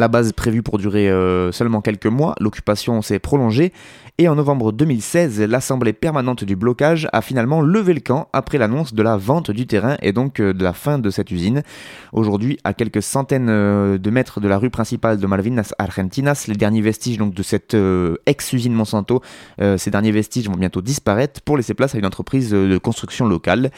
La 0.00 0.08
base 0.08 0.32
prévu 0.32 0.62
pour 0.62 0.78
durer 0.78 1.10
euh, 1.10 1.52
seulement 1.52 1.82
quelques 1.82 2.06
mois, 2.06 2.34
l'occupation 2.40 3.02
s'est 3.02 3.18
prolongée 3.18 3.70
et 4.16 4.28
en 4.28 4.34
novembre 4.34 4.72
2016, 4.72 5.42
l'Assemblée 5.42 5.92
permanente 5.92 6.42
du 6.42 6.56
blocage 6.56 7.06
a 7.12 7.20
finalement 7.20 7.60
levé 7.60 7.92
le 7.92 8.00
camp 8.00 8.30
après 8.32 8.56
l'annonce 8.56 8.94
de 8.94 9.02
la 9.02 9.18
vente 9.18 9.50
du 9.50 9.66
terrain 9.66 9.98
et 10.00 10.12
donc 10.12 10.40
euh, 10.40 10.54
de 10.54 10.64
la 10.64 10.72
fin 10.72 10.98
de 10.98 11.10
cette 11.10 11.30
usine. 11.30 11.62
Aujourd'hui, 12.14 12.58
à 12.64 12.72
quelques 12.72 13.02
centaines 13.02 13.50
euh, 13.50 13.98
de 13.98 14.10
mètres 14.10 14.40
de 14.40 14.48
la 14.48 14.56
rue 14.56 14.70
principale 14.70 15.18
de 15.18 15.26
Malvinas 15.26 15.74
Argentinas, 15.78 16.46
les 16.48 16.54
derniers 16.54 16.80
vestiges 16.80 17.18
de 17.18 17.42
cette 17.42 17.76
ex-usine 18.24 18.72
Monsanto, 18.72 19.20
ces 19.76 19.90
derniers 19.90 20.12
vestiges 20.12 20.48
vont 20.48 20.56
bientôt 20.56 20.80
disparaître 20.80 21.42
pour 21.42 21.58
laisser 21.58 21.74
place 21.74 21.94
à 21.94 21.98
une 21.98 22.06
entreprise 22.06 22.52
de 22.52 22.78
construction 22.78 23.26
locale. 23.26 23.70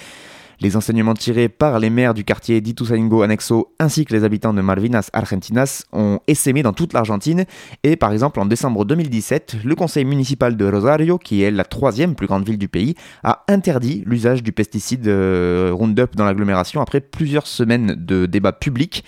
Les 0.63 0.77
enseignements 0.77 1.15
tirés 1.15 1.49
par 1.49 1.81
les 1.81 1.91
maires 1.91 2.15
du 2.15 2.23
quartier 2.23 2.61
d'Ituzaingo 2.61 3.23
Anexo 3.23 3.75
ainsi 3.81 4.05
que 4.05 4.15
les 4.15 4.23
habitants 4.23 4.55
de 4.55 4.61
Malvinas 4.61 5.11
Argentinas 5.13 5.83
ont 5.93 6.21
essaimé 6.29 6.63
dans 6.63 6.73
toute 6.73 6.93
l'Argentine 6.93 7.47
et 7.83 7.97
par 7.97 8.13
exemple 8.13 8.39
en 8.39 8.47
décembre 8.47 8.85
2017, 8.85 9.57
le 9.65 9.75
conseil 9.75 10.05
municipal 10.05 10.57
de 10.57 10.65
Rosario, 10.65 11.19
qui 11.19 11.43
est 11.43 11.51
la 11.51 11.65
troisième 11.65 12.15
plus 12.15 12.29
grande 12.29 12.47
ville 12.47 12.59
du 12.59 12.69
pays, 12.69 12.95
a 13.25 13.43
interdit 13.49 14.05
l'usage 14.07 14.45
du 14.45 14.53
pesticide 14.53 15.09
euh, 15.09 15.73
Roundup 15.73 16.15
dans 16.15 16.27
l'agglomération 16.27 16.81
après 16.81 17.01
plusieurs 17.01 17.49
semaines 17.49 17.97
de 17.99 18.27
débats 18.27 18.53
publics. 18.53 19.03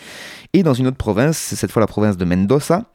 Et 0.54 0.64
dans 0.64 0.74
une 0.74 0.88
autre 0.88 0.96
province, 0.96 1.38
cette 1.38 1.70
fois 1.70 1.78
la 1.78 1.86
province 1.86 2.16
de 2.16 2.24
Mendoza, 2.24 2.90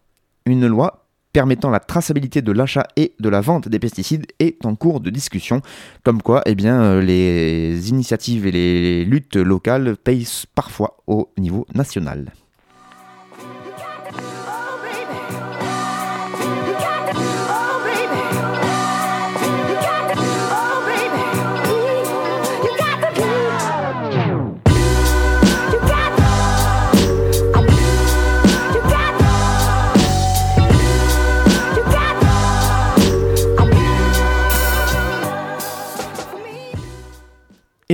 une 0.45 0.67
loi 0.67 1.08
permettant 1.33 1.69
la 1.69 1.79
traçabilité 1.79 2.41
de 2.41 2.51
l'achat 2.51 2.87
et 2.95 3.13
de 3.19 3.29
la 3.29 3.41
vente 3.41 3.69
des 3.69 3.79
pesticides 3.79 4.25
est 4.39 4.65
en 4.65 4.75
cours 4.75 4.99
de 4.99 5.09
discussion. 5.09 5.61
Comme 6.03 6.21
quoi, 6.21 6.41
eh 6.45 6.55
euh, 6.65 7.01
les 7.01 7.89
initiatives 7.89 8.47
et 8.47 8.51
les 8.51 9.05
luttes 9.05 9.35
locales 9.35 9.97
payent 9.97 10.27
parfois 10.55 10.97
au 11.07 11.29
niveau 11.37 11.65
national. 11.73 12.31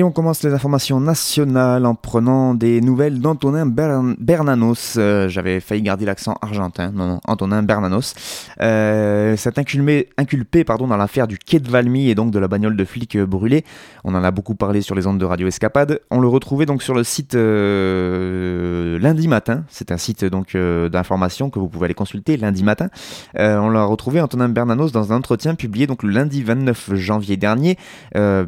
On 0.06 0.12
commence 0.12 0.44
les 0.44 0.54
informations 0.54 1.00
nationales 1.00 1.86
en 1.86 1.96
prenant 1.96 2.54
des 2.54 2.80
nouvelles 2.80 3.20
d'Antonin 3.20 3.66
Bernanos. 3.66 4.96
Euh, 4.98 5.28
j'avais 5.30 5.60
failli 5.60 5.82
garder 5.82 6.06
l'accent 6.06 6.36
argentin, 6.42 6.92
non, 6.94 7.08
non, 7.08 7.20
Antonin 7.28 7.64
Bernanos. 7.64 8.14
Euh, 8.62 9.36
cet 9.36 9.58
inculpé, 9.58 10.64
pardon, 10.64 10.88
dans 10.88 10.98
l'affaire 10.98 11.28
du 11.28 11.40
quai 11.40 11.60
de 11.60 11.70
Valmy 11.70 12.10
et 12.10 12.16
donc 12.16 12.32
de 12.32 12.40
la 12.40 12.48
bagnole 12.48 12.78
de 12.78 12.86
flic 12.86 13.16
euh, 13.16 13.26
brûlée. 13.26 13.66
On 14.04 14.14
en 14.14 14.24
a 14.24 14.30
beaucoup 14.32 14.54
parlé 14.54 14.82
sur 14.82 14.94
les 14.94 15.08
ondes 15.08 15.18
de 15.18 15.26
Radio 15.26 15.48
Escapade. 15.48 16.00
On 16.12 16.20
le 16.20 16.28
retrouvait 16.28 16.68
donc 16.68 16.84
sur 16.84 16.94
le 16.94 17.04
site 17.04 17.34
euh, 17.34 19.00
lundi 19.00 19.28
matin. 19.28 19.64
C'est 19.70 19.92
un 19.92 19.98
site 19.98 20.24
donc 20.24 20.56
d'information 20.56 21.50
que 21.50 21.58
vous 21.58 21.68
pouvez 21.68 21.86
aller 21.86 21.94
consulter 21.96 22.38
lundi 22.38 22.64
matin. 22.64 22.90
on 23.36 23.70
l'a 23.70 23.84
retrouvé 23.86 24.22
Antonin 24.22 24.50
Bernanos 24.50 24.92
dans 24.92 25.12
un 25.12 25.18
entretien 25.18 25.56
publié 25.56 25.88
donc 25.88 26.04
le 26.04 26.10
lundi 26.10 26.44
29 26.44 26.94
janvier 26.96 27.38
dernier, 27.38 27.78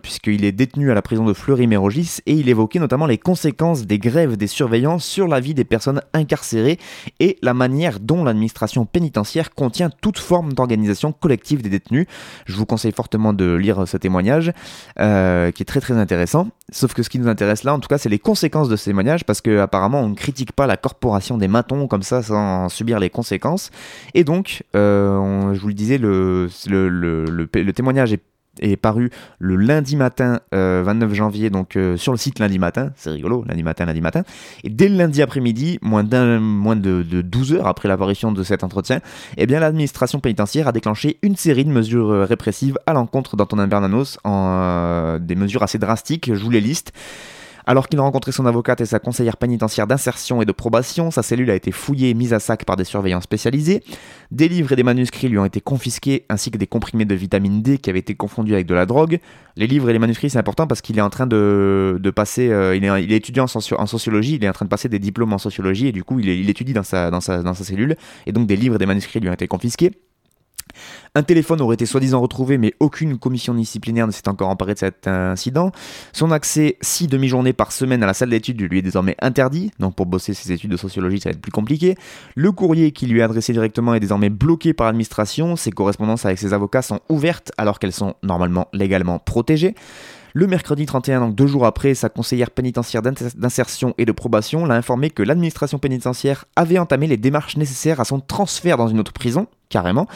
puisqu'il 0.02 0.46
est 0.46 0.52
détenu 0.52 0.92
à 0.92 0.94
la 0.94 1.02
prison 1.02 1.26
de 1.26 1.34
Fleury-Mérogis 1.48 2.18
et 2.26 2.34
il 2.34 2.50
évoquait 2.50 2.78
notamment 2.78 3.06
les 3.06 3.18
conséquences 3.18 3.86
des 3.86 4.00
grèves 4.00 4.36
des 4.36 4.48
surveillants 4.48 5.00
sur 5.00 5.30
la 5.30 5.40
vie 5.40 5.54
des 5.54 5.64
personnes 5.64 6.02
incarcérées 6.12 6.78
et 7.22 7.38
la 7.42 7.54
manière 7.54 8.02
dont 8.02 8.26
l'administration 8.26 8.86
pénitentiaire 8.86 9.56
contient 9.56 9.90
toute 9.90 10.20
forme 10.20 10.52
d'organisation 10.52 11.14
collective 11.14 11.62
des 11.62 11.70
détenus. 11.70 12.06
Je 12.48 12.54
vous 12.58 12.66
conseille 12.66 12.92
fortement 12.92 13.32
de 13.32 13.54
lire 13.54 13.88
ce 13.88 13.96
témoignage 13.96 14.52
euh, 15.00 15.52
qui 15.52 15.64
est 15.64 15.66
très 15.66 15.80
très 15.80 15.94
intéressant. 15.94 16.50
Sauf 16.74 16.94
que 16.94 17.02
ce 17.02 17.10
qui 17.10 17.18
nous 17.18 17.30
intéresse 17.30 17.64
là, 17.64 17.74
en 17.74 17.80
tout 17.80 17.88
cas, 17.88 17.98
c'est 17.98 18.10
les 18.10 18.20
conséquences 18.20 18.68
de 18.68 18.76
ce 18.76 18.84
témoignage 18.84 19.24
parce 19.24 19.40
qu'apparemment 19.40 20.02
on 20.02 20.10
ne 20.10 20.16
critique 20.16 20.52
pas 20.52 20.68
la 20.68 20.76
corporation 20.76 21.38
des 21.38 21.48
matons 21.48 21.88
comme 21.88 22.04
ça 22.04 22.24
sans 22.24 22.68
subir 22.68 23.00
les 23.00 23.10
conséquences. 23.10 23.72
Et 24.14 24.26
donc, 24.26 24.66
euh, 24.76 25.54
je 25.54 25.62
vous 25.62 25.70
le 25.70 25.74
disais, 25.74 25.98
le 25.98 27.72
témoignage 27.74 28.12
est 28.12 28.22
est 28.62 28.78
paru 28.78 29.10
le 29.40 29.56
lundi 29.56 29.96
matin 29.96 30.40
29 30.52 31.12
euh, 31.12 31.14
janvier, 31.14 31.50
donc 31.50 31.76
euh, 31.76 31.98
sur 31.98 32.12
le 32.12 32.18
site 32.18 32.40
lundi 32.40 32.60
matin, 32.60 32.92
c'est 32.96 33.10
rigolo, 33.10 33.44
lundi 33.48 33.64
matin, 33.64 33.86
lundi 33.86 34.02
matin, 34.02 34.24
et 34.64 34.70
dès 34.70 34.90
le 34.90 34.96
lundi 34.96 35.22
après-midi, 35.22 35.80
moins, 35.82 36.04
moins 36.40 36.76
de, 36.76 37.04
12 37.04 37.54
heures 37.54 37.68
après 37.68 37.88
l'apparition 37.88 38.32
de 38.32 38.44
cet 38.44 38.64
entretien, 38.64 39.00
eh 39.38 39.46
bien 39.46 39.60
l'administration 39.60 40.20
pénitentiaire 40.20 40.68
a 40.68 40.72
déclenché 40.72 41.20
une 41.22 41.36
série 41.36 41.66
de 41.66 41.72
mesures 41.72 42.12
euh, 42.12 42.26
répressives 42.26 42.78
à 42.86 42.94
l'encontre 42.94 43.36
d'Antonin 43.36 43.68
Bernanos, 43.68 44.18
des 45.20 45.36
mesures 45.36 45.64
assez 45.64 45.78
drastiques, 45.78 46.34
je 46.34 46.44
vous 46.44 46.50
les 46.50 46.62
liste. 46.62 46.94
Alors 47.70 47.90
qu'il 47.90 48.00
rencontrait 48.00 48.32
son 48.32 48.46
avocate 48.46 48.80
et 48.80 48.86
sa 48.86 48.98
conseillère 48.98 49.36
pénitentiaire 49.36 49.88
d'insertion 49.88 50.42
et 50.42 50.46
de 50.46 50.54
probation, 50.54 51.12
sa 51.12 51.22
cellule 51.22 51.52
a 51.52 51.56
été 51.56 51.74
fouillée 51.74 52.12
et 52.12 52.14
mise 52.14 52.34
à 52.34 52.40
sac 52.40 52.64
par 52.64 52.78
des 52.78 52.86
surveillants 52.86 53.20
spécialisés. 53.20 53.84
Des 54.32 54.48
livres 54.48 54.72
et 54.72 54.78
des 54.78 54.84
manuscrits 54.84 55.28
lui 55.28 55.38
ont 55.38 55.44
été 55.44 55.60
confisqués, 55.60 56.26
ainsi 56.30 56.50
que 56.50 56.58
des 56.58 56.66
comprimés 56.66 57.04
de 57.04 57.14
vitamine 57.14 57.62
D 57.62 57.78
qui 57.78 57.90
avaient 57.90 58.00
été 58.00 58.16
confondus 58.16 58.54
avec 58.54 58.68
de 58.68 58.74
la 58.74 58.86
drogue. 58.86 59.20
Les 59.58 59.68
livres 59.68 59.90
et 59.90 59.94
les 59.94 60.00
manuscrits, 60.00 60.30
c'est 60.30 60.40
important 60.40 60.66
parce 60.66 60.80
qu'il 60.80 60.98
est 60.98 61.02
en 61.02 61.10
train 61.10 61.28
de, 61.28 62.00
passer, 62.16 62.50
euh, 62.50 62.74
il, 62.74 62.86
est, 62.86 63.18
étudiant 63.18 63.48
en, 63.54 63.86
sociologie, 63.86 64.36
il 64.36 64.46
est 64.46 64.50
en 64.50 64.54
train 64.54 64.66
de 64.66 64.70
passer 64.70 64.88
des 64.88 65.00
diplômes 65.00 65.34
en 65.34 65.38
sociologie 65.38 65.88
et 65.88 65.92
du 65.92 66.06
coup 66.06 66.22
il, 66.22 66.30
il 66.30 66.50
étudie 66.50 66.72
dans 66.72 66.84
sa, 66.84 67.12
dans, 67.12 67.20
sa, 67.20 67.44
dans 67.44 67.54
sa 67.54 67.66
cellule. 67.66 67.98
Et 68.28 68.32
donc 68.32 68.48
des 68.48 68.56
livres 68.56 68.76
et 68.76 68.80
des 68.80 68.86
manuscrits 68.86 69.20
lui 69.20 69.28
ont 69.28 69.34
été 69.34 69.50
confisqués. 69.50 69.92
Un 71.16 71.24
téléphone 71.24 71.62
aurait 71.62 71.76
été 71.76 71.86
soi-disant 71.86 72.22
retrouvé, 72.22 72.58
mais 72.58 72.74
aucune 72.80 73.18
commission 73.18 73.54
disciplinaire 73.54 74.08
ne 74.08 74.12
s'est 74.12 74.28
encore 74.28 74.50
emparée 74.50 74.74
de 74.74 74.80
cet 74.80 75.08
incident. 75.08 75.72
Son 76.14 76.32
accès 76.32 76.78
six 76.82 77.08
demi-journées 77.08 77.54
par 77.54 77.72
semaine 77.72 78.04
à 78.04 78.06
la 78.06 78.14
salle 78.14 78.30
d'études 78.30 78.62
lui 78.62 78.80
est 78.80 78.84
désormais 78.84 79.16
interdit, 79.22 79.72
donc 79.80 79.96
pour 79.96 80.06
bosser 80.06 80.34
ses 80.34 80.52
études 80.52 80.72
de 80.72 80.78
sociologie, 80.78 81.20
ça 81.20 81.30
va 81.30 81.34
être 81.34 81.42
plus 81.42 81.52
compliqué. 81.52 81.96
Le 82.36 82.52
courrier 82.52 82.92
qui 82.92 83.08
lui 83.08 83.20
est 83.20 83.24
adressé 83.24 83.54
directement 83.54 83.94
est 83.94 84.00
désormais 84.00 84.30
bloqué 84.30 84.74
par 84.74 84.88
l'administration. 84.88 85.56
Ses 85.56 85.72
correspondances 85.72 86.26
avec 86.26 86.40
ses 86.40 86.54
avocats 86.54 86.82
sont 86.82 87.00
ouvertes 87.10 87.52
alors 87.58 87.80
qu'elles 87.80 87.94
sont 87.94 88.16
normalement 88.24 88.68
légalement 88.74 89.20
protégées. 89.20 89.76
Le 90.34 90.46
mercredi 90.46 90.86
31, 90.86 91.22
donc 91.22 91.36
deux 91.36 91.48
jours 91.48 91.66
après, 91.66 91.96
sa 91.96 92.10
conseillère 92.10 92.52
pénitentiaire 92.52 93.02
d'insertion 93.02 93.96
et 93.98 94.06
de 94.06 94.12
probation 94.12 94.66
l'a 94.66 94.76
informé 94.76 95.10
que 95.10 95.24
l'administration 95.24 95.80
pénitentiaire 95.80 96.46
avait 96.56 96.78
entamé 96.78 97.08
les 97.08 97.18
démarches 97.18 97.58
nécessaires 97.58 98.00
à 98.00 98.06
son 98.06 98.20
transfert 98.20 98.78
dans 98.78 98.88
une 98.88 99.00
autre 99.00 99.14
prison, 99.14 99.48
carrément, 99.70 100.08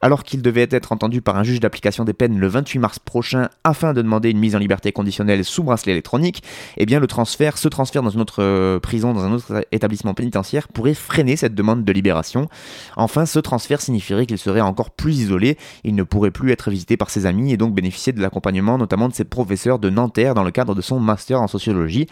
alors 0.00 0.22
qu'il 0.22 0.42
devait 0.42 0.68
être 0.70 0.92
entendu 0.92 1.22
par 1.22 1.36
un 1.36 1.42
juge 1.42 1.60
d'application 1.60 2.04
des 2.04 2.12
peines 2.12 2.38
le 2.38 2.46
28 2.46 2.78
mars 2.78 2.98
prochain 2.98 3.48
afin 3.64 3.92
de 3.92 4.02
demander 4.02 4.30
une 4.30 4.38
mise 4.38 4.54
en 4.54 4.58
liberté 4.58 4.92
conditionnelle 4.92 5.44
sous 5.44 5.62
bracelet 5.62 5.92
électronique, 5.92 6.42
eh 6.76 6.86
bien 6.86 7.00
le 7.00 7.06
transfert, 7.06 7.58
ce 7.58 7.68
transfert 7.68 8.02
dans 8.02 8.10
une 8.10 8.20
autre 8.20 8.42
euh, 8.42 8.78
prison, 8.78 9.12
dans 9.14 9.24
un 9.24 9.32
autre 9.32 9.64
établissement 9.72 10.14
pénitentiaire 10.14 10.68
pourrait 10.68 10.94
freiner 10.94 11.36
cette 11.36 11.54
demande 11.54 11.84
de 11.84 11.92
libération. 11.92 12.48
Enfin, 12.96 13.26
ce 13.26 13.38
transfert 13.38 13.80
signifierait 13.80 14.26
qu'il 14.26 14.38
serait 14.38 14.60
encore 14.60 14.90
plus 14.90 15.18
isolé, 15.18 15.58
il 15.84 15.94
ne 15.94 16.02
pourrait 16.02 16.30
plus 16.30 16.52
être 16.52 16.70
visité 16.70 16.96
par 16.96 17.10
ses 17.10 17.26
amis 17.26 17.52
et 17.52 17.56
donc 17.56 17.74
bénéficier 17.74 18.12
de 18.12 18.20
l'accompagnement 18.20 18.78
notamment 18.78 19.08
de 19.08 19.14
ses 19.14 19.24
professeurs 19.24 19.78
de 19.78 19.90
Nanterre 19.90 20.34
dans 20.34 20.44
le 20.44 20.50
cadre 20.50 20.74
de 20.74 20.80
son 20.80 21.00
master 21.00 21.40
en 21.40 21.48
sociologie. 21.48 22.06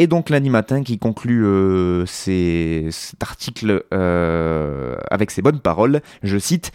Et 0.00 0.06
donc 0.06 0.30
lundi 0.30 0.48
matin 0.48 0.84
qui 0.84 0.98
conclut 0.98 1.44
euh, 1.44 2.06
cet 2.06 3.20
article 3.20 3.82
euh, 3.92 4.94
avec 5.10 5.32
ces 5.32 5.42
bonnes 5.42 5.58
paroles, 5.58 6.00
je 6.22 6.38
cite 6.38 6.70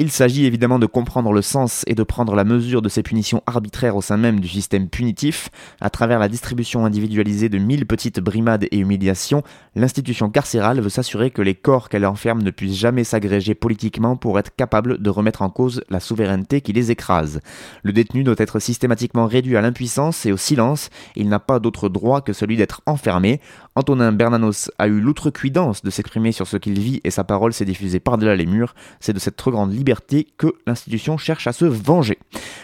il 0.00 0.10
s'agit 0.10 0.46
évidemment 0.46 0.78
de 0.78 0.86
comprendre 0.86 1.30
le 1.30 1.42
sens 1.42 1.84
et 1.86 1.94
de 1.94 2.02
prendre 2.02 2.34
la 2.34 2.44
mesure 2.44 2.80
de 2.80 2.88
ces 2.88 3.02
punitions 3.02 3.42
arbitraires 3.44 3.96
au 3.96 4.00
sein 4.00 4.16
même 4.16 4.40
du 4.40 4.48
système 4.48 4.88
punitif. 4.88 5.50
À 5.78 5.90
travers 5.90 6.18
la 6.18 6.30
distribution 6.30 6.86
individualisée 6.86 7.50
de 7.50 7.58
mille 7.58 7.84
petites 7.84 8.18
brimades 8.18 8.64
et 8.70 8.78
humiliations, 8.78 9.42
l'institution 9.74 10.30
carcérale 10.30 10.80
veut 10.80 10.88
s'assurer 10.88 11.30
que 11.30 11.42
les 11.42 11.54
corps 11.54 11.90
qu'elle 11.90 12.06
enferme 12.06 12.40
ne 12.42 12.50
puissent 12.50 12.78
jamais 12.78 13.04
s'agréger 13.04 13.54
politiquement 13.54 14.16
pour 14.16 14.38
être 14.38 14.56
capables 14.56 15.02
de 15.02 15.10
remettre 15.10 15.42
en 15.42 15.50
cause 15.50 15.84
la 15.90 16.00
souveraineté 16.00 16.62
qui 16.62 16.72
les 16.72 16.90
écrase. 16.90 17.42
Le 17.82 17.92
détenu 17.92 18.24
doit 18.24 18.36
être 18.38 18.58
systématiquement 18.58 19.26
réduit 19.26 19.58
à 19.58 19.60
l'impuissance 19.60 20.24
et 20.24 20.32
au 20.32 20.38
silence. 20.38 20.88
Il 21.14 21.28
n'a 21.28 21.40
pas 21.40 21.58
d'autre 21.58 21.90
droit 21.90 22.22
que 22.22 22.32
celui 22.32 22.56
d'être 22.56 22.80
enfermé. 22.86 23.38
Antonin 23.76 24.12
Bernanos 24.12 24.70
a 24.78 24.88
eu 24.88 25.00
l'outrecuidance 25.00 25.82
de 25.82 25.90
s'exprimer 25.90 26.32
sur 26.32 26.46
ce 26.46 26.56
qu'il 26.56 26.78
vit 26.80 27.00
et 27.04 27.10
sa 27.10 27.24
parole 27.24 27.52
s'est 27.52 27.64
diffusée 27.64 28.00
par-delà 28.00 28.34
les 28.34 28.46
murs. 28.46 28.74
C'est 28.98 29.12
de 29.12 29.18
cette 29.18 29.36
trop 29.36 29.52
grande 29.52 29.72
liberté 29.72 30.26
que 30.38 30.54
l'institution 30.66 31.18
cherche 31.18 31.46
à 31.46 31.52
se 31.52 31.64
venger. 31.64 32.18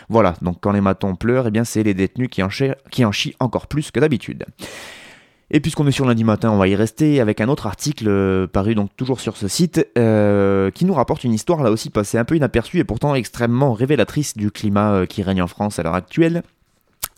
Voilà, 0.08 0.34
donc 0.42 0.58
quand 0.60 0.72
les 0.72 0.80
matons 0.80 1.14
pleurent, 1.14 1.46
eh 1.46 1.50
bien 1.50 1.64
c'est 1.64 1.84
les 1.84 1.94
détenus 1.94 2.28
qui 2.30 2.42
en, 2.42 2.48
qui 2.90 3.04
en 3.04 3.12
chient 3.12 3.34
encore 3.38 3.68
plus 3.68 3.90
que 3.90 4.00
d'habitude. 4.00 4.44
Et 5.50 5.60
puisqu'on 5.60 5.86
est 5.86 5.92
sur 5.92 6.06
lundi 6.06 6.24
matin, 6.24 6.50
on 6.50 6.58
va 6.58 6.66
y 6.66 6.74
rester 6.74 7.20
avec 7.20 7.40
un 7.40 7.48
autre 7.48 7.68
article 7.68 8.08
euh, 8.08 8.48
paru 8.48 8.74
donc 8.74 8.90
toujours 8.96 9.20
sur 9.20 9.36
ce 9.36 9.46
site 9.46 9.86
euh, 9.96 10.72
qui 10.72 10.84
nous 10.84 10.94
rapporte 10.94 11.22
une 11.22 11.32
histoire 11.32 11.62
là 11.62 11.70
aussi 11.70 11.88
passée 11.90 12.18
un 12.18 12.24
peu 12.24 12.34
inaperçue 12.34 12.80
et 12.80 12.84
pourtant 12.84 13.14
extrêmement 13.14 13.72
révélatrice 13.72 14.36
du 14.36 14.50
climat 14.50 14.92
euh, 14.92 15.06
qui 15.06 15.22
règne 15.22 15.42
en 15.42 15.46
France 15.46 15.78
à 15.78 15.84
l'heure 15.84 15.94
actuelle. 15.94 16.42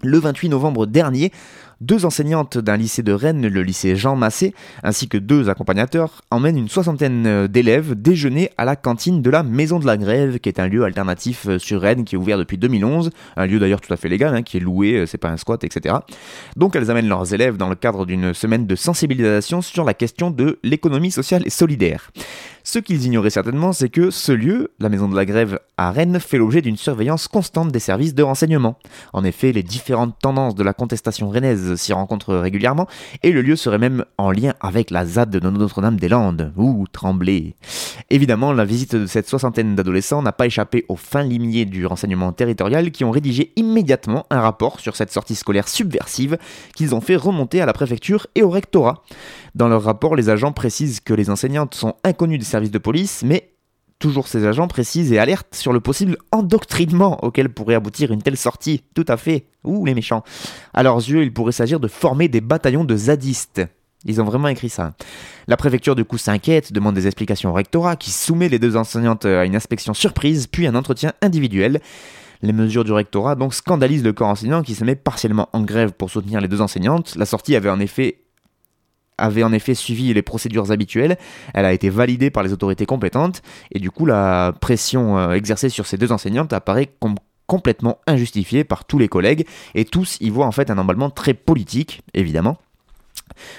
Le 0.02 0.18
28 0.18 0.50
novembre 0.50 0.86
dernier, 0.86 1.32
Deux 1.80 2.04
enseignantes 2.04 2.58
d'un 2.58 2.76
lycée 2.76 3.04
de 3.04 3.12
Rennes, 3.12 3.46
le 3.46 3.62
lycée 3.62 3.94
Jean 3.94 4.16
Massé, 4.16 4.52
ainsi 4.82 5.08
que 5.08 5.16
deux 5.16 5.48
accompagnateurs, 5.48 6.22
emmènent 6.32 6.58
une 6.58 6.68
soixantaine 6.68 7.46
d'élèves 7.46 7.94
déjeuner 7.94 8.50
à 8.58 8.64
la 8.64 8.74
cantine 8.74 9.22
de 9.22 9.30
la 9.30 9.44
Maison 9.44 9.78
de 9.78 9.86
la 9.86 9.96
Grève, 9.96 10.40
qui 10.40 10.48
est 10.48 10.58
un 10.58 10.66
lieu 10.66 10.82
alternatif 10.82 11.46
euh, 11.46 11.58
sur 11.60 11.80
Rennes 11.80 12.04
qui 12.04 12.16
est 12.16 12.18
ouvert 12.18 12.36
depuis 12.36 12.58
2011, 12.58 13.10
un 13.36 13.46
lieu 13.46 13.60
d'ailleurs 13.60 13.80
tout 13.80 13.92
à 13.92 13.96
fait 13.96 14.08
légal, 14.08 14.34
hein, 14.34 14.42
qui 14.42 14.56
est 14.56 14.60
loué, 14.60 14.94
euh, 14.94 15.06
c'est 15.06 15.18
pas 15.18 15.28
un 15.28 15.36
squat, 15.36 15.62
etc. 15.62 15.94
Donc 16.56 16.74
elles 16.74 16.90
amènent 16.90 17.08
leurs 17.08 17.32
élèves 17.32 17.56
dans 17.56 17.68
le 17.68 17.76
cadre 17.76 18.06
d'une 18.06 18.34
semaine 18.34 18.66
de 18.66 18.74
sensibilisation 18.74 19.62
sur 19.62 19.84
la 19.84 19.94
question 19.94 20.32
de 20.32 20.58
l'économie 20.64 21.12
sociale 21.12 21.42
et 21.46 21.50
solidaire. 21.50 22.10
Ce 22.70 22.78
qu'ils 22.78 23.06
ignoraient 23.06 23.30
certainement, 23.30 23.72
c'est 23.72 23.88
que 23.88 24.10
ce 24.10 24.30
lieu, 24.30 24.72
la 24.78 24.90
Maison 24.90 25.08
de 25.08 25.16
la 25.16 25.24
Grève 25.24 25.58
à 25.78 25.90
Rennes, 25.90 26.20
fait 26.20 26.36
l'objet 26.36 26.60
d'une 26.60 26.76
surveillance 26.76 27.26
constante 27.26 27.72
des 27.72 27.78
services 27.78 28.14
de 28.14 28.22
renseignement. 28.22 28.76
En 29.14 29.24
effet, 29.24 29.52
les 29.52 29.62
différentes 29.62 30.18
tendances 30.20 30.54
de 30.54 30.62
la 30.62 30.74
contestation 30.74 31.30
rennaise 31.30 31.67
s'y 31.76 31.92
rencontrent 31.92 32.34
régulièrement, 32.34 32.86
et 33.22 33.32
le 33.32 33.42
lieu 33.42 33.56
serait 33.56 33.78
même 33.78 34.04
en 34.16 34.30
lien 34.30 34.54
avec 34.60 34.90
la 34.90 35.04
ZAD 35.04 35.30
de 35.30 35.40
Notre-Dame-des-Landes. 35.40 36.52
Ouh, 36.56 36.86
tremblé 36.92 37.54
Évidemment, 38.10 38.52
la 38.52 38.64
visite 38.64 38.94
de 38.94 39.06
cette 39.06 39.28
soixantaine 39.28 39.74
d'adolescents 39.74 40.22
n'a 40.22 40.32
pas 40.32 40.46
échappé 40.46 40.84
aux 40.88 40.96
fins 40.96 41.22
limiers 41.22 41.64
du 41.64 41.86
renseignement 41.86 42.32
territorial 42.32 42.90
qui 42.90 43.04
ont 43.04 43.10
rédigé 43.10 43.52
immédiatement 43.56 44.26
un 44.30 44.40
rapport 44.40 44.80
sur 44.80 44.96
cette 44.96 45.12
sortie 45.12 45.34
scolaire 45.34 45.68
subversive 45.68 46.38
qu'ils 46.74 46.94
ont 46.94 47.00
fait 47.00 47.16
remonter 47.16 47.60
à 47.60 47.66
la 47.66 47.72
préfecture 47.72 48.26
et 48.34 48.42
au 48.42 48.50
rectorat. 48.50 49.02
Dans 49.54 49.68
leur 49.68 49.82
rapport, 49.82 50.16
les 50.16 50.30
agents 50.30 50.52
précisent 50.52 51.00
que 51.00 51.14
les 51.14 51.30
enseignantes 51.30 51.74
sont 51.74 51.94
inconnues 52.04 52.38
des 52.38 52.44
services 52.44 52.70
de 52.70 52.78
police, 52.78 53.22
mais 53.24 53.50
toujours 53.98 54.28
ces 54.28 54.46
agents 54.46 54.68
précisent 54.68 55.12
et 55.12 55.18
alertent 55.18 55.54
sur 55.54 55.72
le 55.72 55.80
possible 55.80 56.16
endoctrinement 56.32 57.22
auquel 57.24 57.48
pourrait 57.48 57.74
aboutir 57.74 58.12
une 58.12 58.22
telle 58.22 58.36
sortie. 58.36 58.82
Tout 58.94 59.04
à 59.08 59.16
fait. 59.16 59.46
Ouh, 59.64 59.84
les 59.84 59.94
méchants. 59.94 60.22
À 60.74 60.82
leurs 60.82 60.96
yeux, 60.96 61.22
il 61.22 61.32
pourrait 61.32 61.52
s'agir 61.52 61.80
de 61.80 61.88
former 61.88 62.28
des 62.28 62.40
bataillons 62.40 62.84
de 62.84 62.96
zadistes. 62.96 63.62
Ils 64.04 64.20
ont 64.20 64.24
vraiment 64.24 64.48
écrit 64.48 64.68
ça. 64.68 64.94
La 65.48 65.56
préfecture 65.56 65.96
du 65.96 66.04
coup 66.04 66.18
s'inquiète, 66.18 66.72
demande 66.72 66.94
des 66.94 67.06
explications 67.06 67.50
au 67.50 67.54
rectorat, 67.54 67.96
qui 67.96 68.10
soumet 68.10 68.48
les 68.48 68.60
deux 68.60 68.76
enseignantes 68.76 69.24
à 69.24 69.44
une 69.44 69.56
inspection 69.56 69.92
surprise, 69.92 70.46
puis 70.46 70.66
un 70.66 70.76
entretien 70.76 71.12
individuel. 71.20 71.80
Les 72.42 72.52
mesures 72.52 72.84
du 72.84 72.92
rectorat 72.92 73.34
donc 73.34 73.52
scandalisent 73.52 74.04
le 74.04 74.12
corps 74.12 74.28
enseignant 74.28 74.62
qui 74.62 74.76
se 74.76 74.84
met 74.84 74.94
partiellement 74.94 75.48
en 75.52 75.62
grève 75.62 75.92
pour 75.92 76.10
soutenir 76.10 76.40
les 76.40 76.46
deux 76.46 76.60
enseignantes. 76.60 77.16
La 77.16 77.26
sortie 77.26 77.56
avait 77.56 77.70
en 77.70 77.80
effet 77.80 78.20
avait 79.18 79.42
en 79.42 79.52
effet 79.52 79.74
suivi 79.74 80.14
les 80.14 80.22
procédures 80.22 80.70
habituelles, 80.70 81.18
elle 81.54 81.64
a 81.64 81.72
été 81.72 81.90
validée 81.90 82.30
par 82.30 82.42
les 82.42 82.52
autorités 82.52 82.86
compétentes, 82.86 83.42
et 83.72 83.78
du 83.78 83.90
coup 83.90 84.06
la 84.06 84.52
pression 84.60 85.18
euh, 85.18 85.32
exercée 85.32 85.68
sur 85.68 85.86
ces 85.86 85.98
deux 85.98 86.12
enseignantes 86.12 86.52
apparaît 86.52 86.90
comme 87.00 87.16
complètement 87.46 87.98
injustifiée 88.06 88.62
par 88.62 88.84
tous 88.84 88.98
les 88.98 89.08
collègues, 89.08 89.46
et 89.74 89.84
tous 89.84 90.18
y 90.20 90.30
voient 90.30 90.46
en 90.46 90.52
fait 90.52 90.70
un 90.70 90.78
emballement 90.78 91.10
très 91.10 91.34
politique, 91.34 92.02
évidemment. 92.14 92.58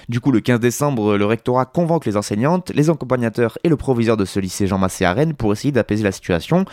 Du 0.07 0.19
coup, 0.19 0.31
le 0.31 0.39
15 0.39 0.59
décembre, 0.59 1.17
le 1.17 1.25
rectorat 1.25 1.65
convoque 1.65 2.05
les 2.05 2.17
enseignantes, 2.17 2.71
les 2.73 2.89
accompagnateurs 2.89 3.57
et 3.63 3.69
le 3.69 3.77
proviseur 3.77 4.17
de 4.17 4.25
ce 4.25 4.39
lycée 4.39 4.67
Jean 4.67 4.77
Massé 4.77 5.05
à 5.05 5.13
Rennes 5.13 5.33
pour 5.33 5.51
essayer 5.53 5.71
d'apaiser 5.71 6.03
la 6.03 6.11
situation. 6.11 6.65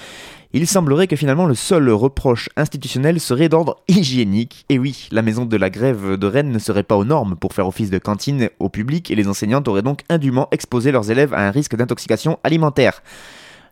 Il 0.53 0.67
semblerait 0.67 1.07
que 1.07 1.17
finalement 1.17 1.47
le 1.47 1.55
seul 1.55 1.91
reproche 1.91 2.49
institutionnel 2.57 3.21
serait 3.21 3.49
d'ordre 3.49 3.77
hygiénique. 3.89 4.65
Et 4.69 4.79
oui, 4.79 5.09
la 5.11 5.23
maison 5.23 5.45
de 5.45 5.57
la 5.57 5.71
grève 5.71 6.17
de 6.17 6.27
Rennes 6.27 6.51
ne 6.51 6.59
serait 6.59 6.83
pas 6.83 6.97
aux 6.97 7.05
normes 7.05 7.37
pour 7.37 7.53
faire 7.53 7.67
office 7.67 7.91
de 7.91 7.99
cantine 7.99 8.49
au 8.59 8.69
public 8.69 9.11
et 9.11 9.15
les 9.15 9.29
enseignantes 9.29 9.69
auraient 9.69 9.83
donc 9.83 10.03
indûment 10.09 10.49
exposé 10.53 10.93
leurs 10.93 11.11
élèves 11.11 11.35
à 11.35 11.47
un 11.47 11.51
risque 11.51 11.77
d'intoxication 11.77 12.39
alimentaire. 12.43 13.03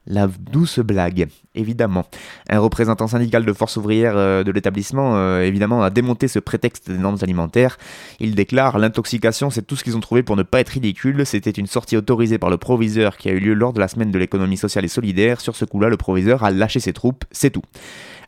La 0.07 0.27
douce 0.27 0.81
blague, 0.81 1.29
évidemment. 1.55 2.05
Un 2.51 2.59
représentant 2.59 3.07
syndical 3.07 3.47
de 3.47 3.53
force 3.55 3.79
ouvrière 3.79 4.17
euh, 4.17 4.45
de 4.45 4.51
l'établissement, 4.51 5.17
euh, 5.17 5.43
évidemment, 5.43 5.83
a 5.83 5.89
démonté 5.89 6.29
ce 6.29 6.39
prétexte 6.39 6.91
des 6.91 6.99
normes 6.99 7.17
alimentaires. 7.23 7.79
Il 8.21 8.35
déclare 8.35 8.79
L'intoxication, 8.79 9.49
c'est 9.49 9.63
tout 9.63 9.77
ce 9.77 9.85
qu'ils 9.85 9.97
ont 9.97 10.01
trouvé 10.01 10.23
pour 10.23 10.37
ne 10.37 10.43
pas 10.43 10.61
être 10.61 10.69
ridicule. 10.71 11.25
C'était 11.25 11.51
une 11.51 11.67
sortie 11.67 11.97
autorisée 11.97 12.37
par 12.37 12.51
le 12.51 12.59
proviseur 12.59 13.17
qui 13.17 13.31
a 13.31 13.33
eu 13.33 13.41
lieu 13.41 13.55
lors 13.55 13.73
de 13.73 13.81
la 13.81 13.89
semaine 13.89 14.11
de 14.11 14.19
l'économie 14.19 14.59
sociale 14.59 14.85
et 14.85 14.89
solidaire. 14.89 15.41
Sur 15.41 15.57
ce 15.57 15.65
coup-là, 15.65 15.89
le 15.89 15.97
proviseur 15.97 16.45
a 16.45 16.51
lâché 16.51 16.81
ses 16.81 16.93
troupes, 16.93 17.25
c'est 17.31 17.51
tout. 17.51 17.63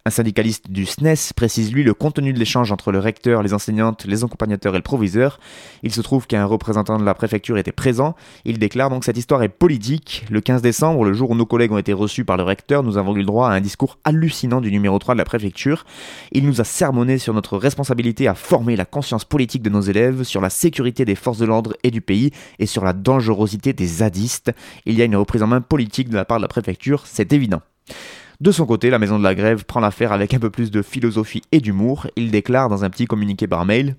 Un 0.07 0.11
syndicaliste 0.11 0.71
du 0.71 0.87
SNES 0.87 1.33
précise 1.35 1.73
lui 1.73 1.83
le 1.83 1.93
contenu 1.93 2.33
de 2.33 2.39
l'échange 2.39 2.71
entre 2.71 2.93
le 2.93 3.01
recteur, 3.01 3.43
les 3.43 3.53
enseignantes, 3.55 4.05
les 4.05 4.23
accompagnateurs 4.23 4.73
et 4.75 4.79
le 4.79 4.83
proviseur. 4.85 5.41
Il 5.83 5.93
se 5.93 6.01
trouve 6.01 6.29
qu'un 6.29 6.45
représentant 6.45 6.97
de 6.97 7.03
la 7.03 7.13
préfecture 7.13 7.59
était 7.59 7.73
présent. 7.73 8.15
Il 8.45 8.61
déclare 8.61 8.89
donc 8.89 9.03
cette 9.03 9.17
histoire 9.17 9.43
est 9.43 9.49
politique. 9.49 10.25
Le 10.31 10.41
15 10.41 10.63
décembre, 10.63 11.05
le 11.05 11.13
jour 11.13 11.31
où 11.31 11.35
nos 11.35 11.45
collègues 11.45 11.73
ont 11.73 11.79
été 11.79 11.93
reçus 11.93 12.25
par 12.25 12.37
le 12.37 12.45
recteur, 12.45 12.85
nous 12.85 12.99
avons 12.99 13.17
eu 13.17 13.19
le 13.19 13.25
droit 13.25 13.49
à 13.49 13.55
un 13.55 13.61
discours 13.61 13.99
hallucinant 14.05 14.61
du 14.61 14.71
numéro 14.71 14.97
3 14.97 15.17
de 15.17 15.19
la 15.19 15.25
préfecture. 15.25 15.85
Il 16.31 16.47
nous 16.47 16.61
a 16.61 16.65
sermonné 16.65 17.19
sur 17.19 17.35
notre 17.35 17.59
responsabilité 17.59 18.29
à 18.29 18.37
former 18.37 18.77
la 18.77 18.85
conscience 18.85 19.25
politique 19.25 19.63
de 19.63 19.71
nos 19.71 19.81
élèves, 19.81 20.23
sur 20.23 20.41
la 20.41 20.51
sécurité 20.51 21.05
des 21.05 21.17
forces 21.17 21.39
de 21.39 21.47
l'ordre 21.47 21.75
et 21.83 21.91
du 21.91 22.01
pays 22.01 22.31
et 22.61 22.67
sur 22.67 22.85
la 22.85 22.93
dangerosité 22.93 23.73
des 23.73 23.87
zadistes. 23.87 24.53
Il 24.85 24.95
y 24.95 25.03
a 25.03 25.05
une 25.05 25.17
reprise 25.17 25.43
en 25.43 25.49
main 25.49 25.63
politique 25.63 26.11
de 26.11 26.15
la 26.15 26.25
part 26.25 26.39
de 26.39 26.43
la 26.43 26.49
préfecture, 26.49 27.03
c'est 27.07 27.33
évident. 27.33 27.61
De 28.41 28.51
son 28.53 28.67
côté, 28.67 28.91
la 28.91 28.99
Maison 28.99 29.19
de 29.19 29.25
la 29.25 29.35
Grève 29.35 29.65
prend 29.65 29.81
l'affaire 29.81 30.13
avec 30.13 30.35
un 30.35 30.39
peu 30.39 30.51
plus 30.51 30.71
de 30.71 30.83
philosophie 30.83 31.43
et 31.53 31.61
d'humour. 31.61 32.07
Il 32.17 32.31
déclare 32.31 32.69
dans 32.69 32.85
un 32.85 32.91
petit 32.91 33.07
communiqué 33.07 33.47
par 33.47 33.65
mail 33.65 33.97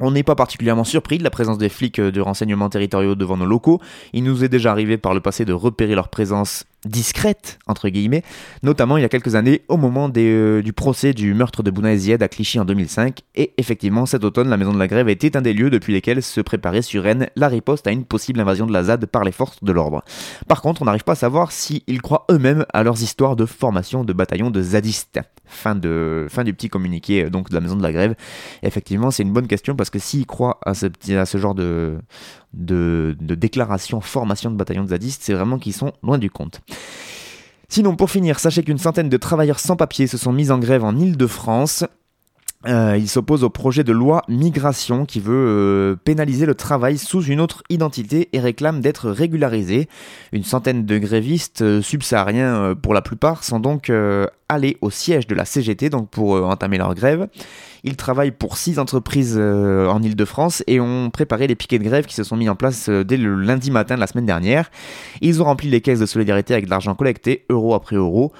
on 0.00 0.10
n'est 0.10 0.22
pas 0.22 0.34
particulièrement 0.34 0.84
surpris 0.84 1.18
de 1.18 1.24
la 1.24 1.30
présence 1.30 1.58
des 1.58 1.68
flics 1.68 2.00
de 2.00 2.20
renseignement 2.20 2.70
territoriaux 2.70 3.14
devant 3.14 3.36
nos 3.36 3.44
locaux. 3.44 3.80
Il 4.12 4.24
nous 4.24 4.42
est 4.42 4.48
déjà 4.48 4.70
arrivé 4.72 4.96
par 4.96 5.14
le 5.14 5.20
passé 5.20 5.44
de 5.44 5.52
repérer 5.52 5.94
leur 5.94 6.08
présence 6.08 6.64
discrète, 6.84 7.58
entre 7.66 7.88
guillemets, 7.88 8.22
notamment 8.62 8.96
il 8.96 9.02
y 9.02 9.04
a 9.04 9.08
quelques 9.08 9.34
années 9.34 9.62
au 9.68 9.76
moment 9.76 10.10
euh, 10.16 10.62
du 10.62 10.72
procès 10.72 11.12
du 11.12 11.34
meurtre 11.34 11.62
de 11.62 11.70
Bouna 11.70 11.90
à 11.90 12.28
Clichy 12.28 12.58
en 12.58 12.64
2005. 12.64 13.20
Et 13.34 13.52
effectivement, 13.58 14.06
cet 14.06 14.24
automne, 14.24 14.48
la 14.48 14.56
Maison 14.56 14.72
de 14.72 14.78
la 14.78 14.86
Grève 14.86 15.08
était 15.08 15.36
un 15.36 15.42
des 15.42 15.52
lieux 15.52 15.70
depuis 15.70 15.92
lesquels 15.92 16.22
se 16.22 16.40
préparait 16.40 16.82
sur 16.82 17.02
Rennes 17.02 17.28
la 17.36 17.48
riposte 17.48 17.86
à 17.86 17.90
une 17.90 18.04
possible 18.04 18.40
invasion 18.40 18.66
de 18.66 18.72
la 18.72 18.84
ZAD 18.84 19.06
par 19.06 19.24
les 19.24 19.32
forces 19.32 19.62
de 19.62 19.72
l'ordre. 19.72 20.02
Par 20.48 20.62
contre, 20.62 20.82
on 20.82 20.84
n'arrive 20.84 21.04
pas 21.04 21.12
à 21.12 21.16
savoir 21.16 21.52
s'ils 21.52 22.02
croient 22.02 22.26
eux-mêmes 22.30 22.64
à 22.72 22.82
leurs 22.82 23.02
histoires 23.02 23.36
de 23.36 23.46
formation 23.46 24.04
de 24.04 24.12
bataillons 24.12 24.50
de 24.50 24.62
zadistes. 24.62 25.20
Fin, 25.46 25.74
de, 25.74 26.28
fin 26.30 26.44
du 26.44 26.54
petit 26.54 26.68
communiqué 26.68 27.24
euh, 27.24 27.30
donc 27.30 27.50
de 27.50 27.54
la 27.54 27.60
Maison 27.60 27.74
de 27.74 27.82
la 27.82 27.90
Grève. 27.90 28.14
effectivement, 28.62 29.10
c'est 29.10 29.24
une 29.24 29.32
bonne 29.32 29.48
question 29.48 29.74
parce 29.74 29.90
que 29.90 29.98
s'ils 29.98 30.24
croient 30.24 30.60
à 30.64 30.74
ce, 30.74 31.38
genre 31.38 31.56
de, 31.56 31.98
de, 32.54 33.16
déclaration 33.34 34.00
formation 34.00 34.52
de 34.52 34.56
bataillon 34.56 34.84
de 34.84 34.90
zadistes, 34.90 35.22
c'est 35.24 35.34
vraiment 35.34 35.58
qu'ils 35.58 35.72
sont 35.72 35.92
loin 36.04 36.18
du 36.18 36.30
compte. 36.30 36.60
Sinon, 37.68 37.94
pour 37.94 38.10
finir, 38.10 38.40
sachez 38.40 38.64
qu'une 38.64 38.78
centaine 38.78 39.08
de 39.08 39.16
travailleurs 39.16 39.60
sans 39.60 39.76
papier 39.76 40.06
se 40.06 40.18
sont 40.18 40.32
mis 40.32 40.50
en 40.50 40.58
grève 40.58 40.84
en 40.84 40.96
Ile-de-France. 40.96 41.84
Euh, 42.66 42.96
ils 42.98 43.08
s'opposent 43.08 43.42
au 43.42 43.48
projet 43.48 43.84
de 43.84 43.92
loi 43.92 44.22
migration 44.28 45.06
qui 45.06 45.18
veut 45.18 45.32
euh, 45.32 45.96
pénaliser 45.96 46.44
le 46.44 46.54
travail 46.54 46.98
sous 46.98 47.22
une 47.22 47.40
autre 47.40 47.62
identité 47.70 48.28
et 48.34 48.40
réclame 48.40 48.82
d'être 48.82 49.10
régularisé. 49.10 49.88
Une 50.32 50.44
centaine 50.44 50.84
de 50.84 50.98
grévistes 50.98 51.62
euh, 51.62 51.80
subsahariens 51.80 52.74
pour 52.74 52.92
la 52.92 53.00
plupart 53.00 53.44
sont 53.44 53.60
donc 53.60 53.90
allés 54.48 54.76
au 54.82 54.90
siège 54.90 55.26
de 55.26 55.34
la 55.34 55.46
CGT 55.46 55.88
donc 55.88 56.10
pour 56.10 56.34
entamer 56.34 56.76
leur 56.76 56.94
grève. 56.94 57.28
Ils 57.84 57.96
travaillent 57.96 58.30
pour 58.30 58.56
six 58.56 58.78
entreprises 58.78 59.36
euh, 59.38 59.88
en 59.88 60.02
Ile-de-France 60.02 60.62
et 60.66 60.80
ont 60.80 61.10
préparé 61.10 61.46
les 61.46 61.54
piquets 61.54 61.78
de 61.78 61.84
grève 61.84 62.06
qui 62.06 62.14
se 62.14 62.24
sont 62.24 62.36
mis 62.36 62.48
en 62.48 62.56
place 62.56 62.88
euh, 62.88 63.04
dès 63.04 63.16
le 63.16 63.34
lundi 63.34 63.70
matin 63.70 63.94
de 63.94 64.00
la 64.00 64.06
semaine 64.06 64.26
dernière. 64.26 64.70
Ils 65.20 65.40
ont 65.40 65.46
rempli 65.46 65.68
les 65.68 65.80
caisses 65.80 66.00
de 66.00 66.06
solidarité 66.06 66.52
avec 66.52 66.68
l'argent 66.68 66.94
collecté, 66.94 67.44
euro 67.48 67.74
après 67.74 67.96
euro 67.96 68.32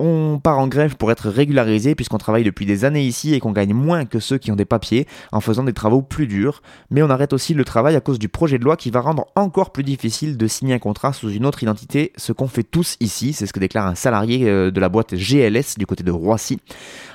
on 0.00 0.38
part 0.38 0.58
en 0.58 0.66
grève 0.66 0.96
pour 0.96 1.12
être 1.12 1.28
régularisé 1.28 1.94
puisqu'on 1.94 2.18
travaille 2.18 2.42
depuis 2.42 2.64
des 2.64 2.84
années 2.84 3.04
ici 3.04 3.34
et 3.34 3.40
qu'on 3.40 3.52
gagne 3.52 3.74
moins 3.74 4.06
que 4.06 4.18
ceux 4.18 4.38
qui 4.38 4.50
ont 4.50 4.56
des 4.56 4.64
papiers 4.64 5.06
en 5.30 5.40
faisant 5.40 5.62
des 5.62 5.74
travaux 5.74 6.00
plus 6.00 6.26
durs. 6.26 6.62
Mais 6.90 7.02
on 7.02 7.10
arrête 7.10 7.32
aussi 7.34 7.52
le 7.52 7.64
travail 7.64 7.94
à 7.96 8.00
cause 8.00 8.18
du 8.18 8.28
projet 8.28 8.58
de 8.58 8.64
loi 8.64 8.76
qui 8.76 8.90
va 8.90 9.00
rendre 9.00 9.26
encore 9.36 9.70
plus 9.70 9.84
difficile 9.84 10.38
de 10.38 10.46
signer 10.46 10.74
un 10.74 10.78
contrat 10.78 11.12
sous 11.12 11.30
une 11.30 11.44
autre 11.44 11.62
identité, 11.62 12.12
ce 12.16 12.32
qu'on 12.32 12.48
fait 12.48 12.62
tous 12.62 12.96
ici, 13.00 13.34
c'est 13.34 13.46
ce 13.46 13.52
que 13.52 13.60
déclare 13.60 13.86
un 13.86 13.94
salarié 13.94 14.48
euh, 14.48 14.70
de 14.70 14.80
la 14.80 14.88
boîte 14.88 15.14
GLS 15.14 15.76
du 15.76 15.86
côté 15.86 16.02
de 16.02 16.10
Roissy. 16.10 16.58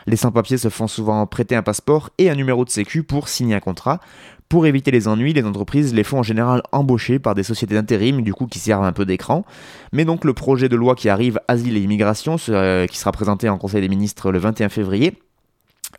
Les 0.08 0.16
sans-papiers 0.16 0.58
se 0.58 0.70
font 0.70 0.88
souvent 0.88 1.26
prêter 1.26 1.56
un 1.56 1.64
passeport 1.64 2.12
et 2.20 2.30
un 2.30 2.36
numéro 2.36 2.64
de 2.64 2.70
sécu 2.70 3.02
pour 3.02 3.28
signer 3.28 3.56
un 3.56 3.60
contrat. 3.60 4.00
Pour 4.50 4.68
éviter 4.68 4.92
les 4.92 5.08
ennuis, 5.08 5.34
les 5.34 5.44
entreprises 5.44 5.94
les 5.94 6.04
font 6.04 6.20
en 6.20 6.24
général 6.24 6.62
embaucher 6.72 7.18
par 7.18 7.34
des 7.34 7.42
sociétés 7.42 7.74
d'intérim, 7.74 8.22
du 8.22 8.34
coup 8.34 8.46
qui 8.46 8.60
servent 8.60 8.84
un 8.84 8.94
peu 8.94 9.06
d'écran. 9.06 9.44
Mais 9.92 10.06
donc 10.06 10.24
le 10.24 10.34
projet 10.34 10.70
de 10.70 10.76
loi 10.76 10.94
qui 10.94 11.10
arrive, 11.10 11.40
Asile 11.48 11.78
et 11.78 11.82
Immigration, 11.82 12.36
euh, 12.50 12.86
qui 12.86 12.98
sera 13.00 13.12
présenté 13.12 13.50
en 13.50 13.58
Conseil 13.58 13.82
des 13.82 13.90
ministres 13.90 14.32
le 14.32 14.38
21 14.38 14.70
février, 14.70 15.18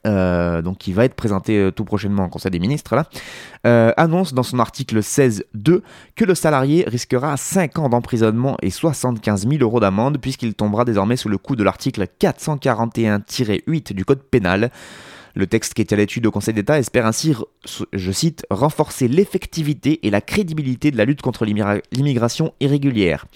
euh, 0.06 0.62
donc 0.62 0.78
qui 0.78 0.92
va 0.92 1.04
être 1.04 1.14
présenté 1.14 1.58
euh, 1.58 1.72
tout 1.72 1.84
prochainement 1.84 2.22
en 2.22 2.28
Conseil 2.28 2.52
des 2.52 2.60
ministres, 2.60 2.94
annonce 3.64 4.32
dans 4.32 4.44
son 4.44 4.60
article 4.60 5.00
16.2 5.00 5.80
que 6.14 6.24
le 6.24 6.36
salarié 6.36 6.84
risquera 6.86 7.36
5 7.36 7.80
ans 7.80 7.88
d'emprisonnement 7.88 8.56
et 8.62 8.70
75 8.70 9.48
000 9.48 9.60
euros 9.60 9.80
d'amende 9.80 10.18
puisqu'il 10.18 10.54
tombera 10.54 10.84
désormais 10.84 11.16
sous 11.16 11.28
le 11.28 11.38
coup 11.38 11.56
de 11.56 11.64
l'article 11.64 12.06
441-8 12.20 13.92
du 13.92 14.04
Code 14.04 14.22
pénal. 14.22 14.70
Le 15.36 15.46
texte 15.46 15.74
qui 15.74 15.82
est 15.82 15.92
à 15.92 15.96
l'étude 15.96 16.24
au 16.24 16.30
Conseil 16.30 16.54
d'État 16.54 16.78
espère 16.78 17.04
ainsi, 17.04 17.34
je 17.92 18.10
cite, 18.10 18.46
renforcer 18.48 19.06
l'effectivité 19.06 20.00
et 20.06 20.08
la 20.08 20.22
crédibilité 20.22 20.90
de 20.90 20.96
la 20.96 21.04
lutte 21.04 21.20
contre 21.20 21.44
l'immigration 21.44 22.54
irrégulière. 22.60 23.26